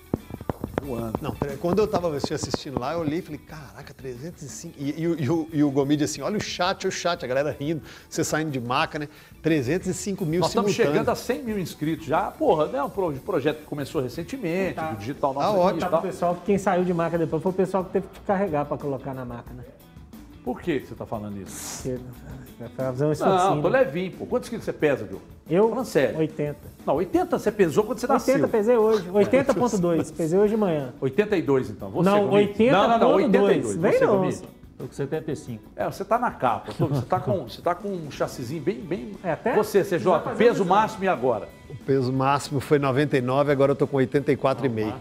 [0.82, 1.20] Voando.
[1.22, 4.76] Não, quando eu estava assistindo lá, eu olhei e falei, caraca, 305.
[4.78, 7.24] E, e, o- e o- e o Gomide assim, olha o chat, olha o chat,
[7.26, 9.09] a galera rindo, você saindo de maca, né?
[9.41, 12.32] 305 mil Nós estamos chegando a 100 mil inscritos já.
[12.32, 12.82] Porra, né?
[12.82, 14.91] Um pro- projeto que começou recentemente, Tá.
[14.91, 15.82] do digital Tá nosso aqui ótimo.
[15.86, 18.20] e Tá pessoal, que quem saiu de maca depois foi o pessoal que teve que
[18.22, 19.65] carregar pra colocar na máquina.
[20.45, 21.84] Por que que você tá falando isso?
[21.84, 21.99] Porque
[22.60, 23.62] vai fazer um Não, esforcinho.
[23.62, 23.80] tô né?
[23.80, 24.26] levinho, pô.
[24.26, 25.24] Quantos quilos você pesa, Diogo?
[25.49, 26.20] Eu, Falando sério.
[26.20, 26.57] 80.
[26.86, 28.49] Não, 80 você pesou quando você 80 nasceu.
[28.49, 29.07] pesei hoje.
[29.10, 30.14] 80.2.
[30.18, 30.93] Pesei hoje de manhã.
[31.01, 31.89] 82, então.
[31.89, 32.53] Você, Não, Gomide?
[32.53, 32.72] 80.2.
[32.72, 33.76] Não, não, não, 82.
[33.78, 34.18] Vem Você, não.
[34.18, 34.41] Gomide?
[34.78, 35.64] Tô com 75.
[35.76, 36.72] É, você tá na capa.
[36.72, 38.76] Você tá com, você tá com um chassizinho bem...
[38.80, 39.12] bem...
[39.24, 41.49] É, até- Você, CJ, peso máximo e agora?
[41.70, 44.93] O peso máximo foi 99, agora eu tô com 84,5.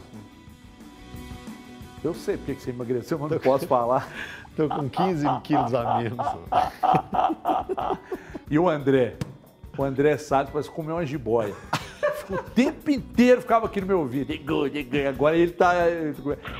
[2.02, 4.08] Eu sei porque que você emagreceu, mas não posso falar.
[4.58, 6.26] Tô com 15 quilos a menos.
[8.50, 9.14] E o André?
[9.76, 11.54] O André Salles parece comer uma jiboia.
[12.30, 14.32] O tempo inteiro ficava aqui no meu ouvido.
[15.08, 15.72] Agora ele tá.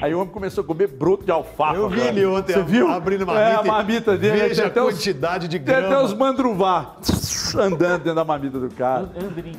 [0.00, 1.76] Aí o homem começou a comer broto de alfafa.
[1.76, 2.08] Eu vi cara.
[2.10, 2.88] ele ontem Você viu?
[2.90, 4.16] abrindo a É, a marmita.
[4.16, 4.38] dele.
[4.48, 6.02] Veja tem a até os- quantidade de Tem até grama.
[6.04, 6.96] os mandruvá
[7.56, 9.10] andando dentro da marmita do cara.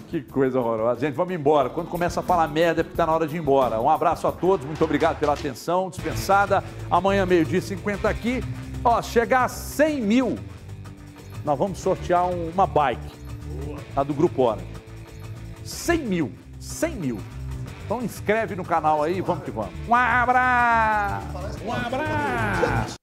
[0.07, 0.99] Que coisa horrorosa.
[1.01, 1.69] Gente, vamos embora.
[1.69, 3.79] Quando começa a falar merda é porque tá na hora de ir embora.
[3.79, 6.63] Um abraço a todos, muito obrigado pela atenção dispensada.
[6.89, 8.43] Amanhã, meio-dia, 50 aqui.
[8.83, 10.37] Ó, chegar a 100 mil,
[11.45, 13.19] nós vamos sortear um- uma bike.
[13.95, 14.61] A do Grupo Hora.
[15.69, 16.31] 100 mil.
[16.59, 17.19] 100 mil.
[17.85, 19.73] Então inscreve no canal aí, vamos que vamos.
[19.87, 21.27] Um abraço!
[21.65, 22.98] Um abraço!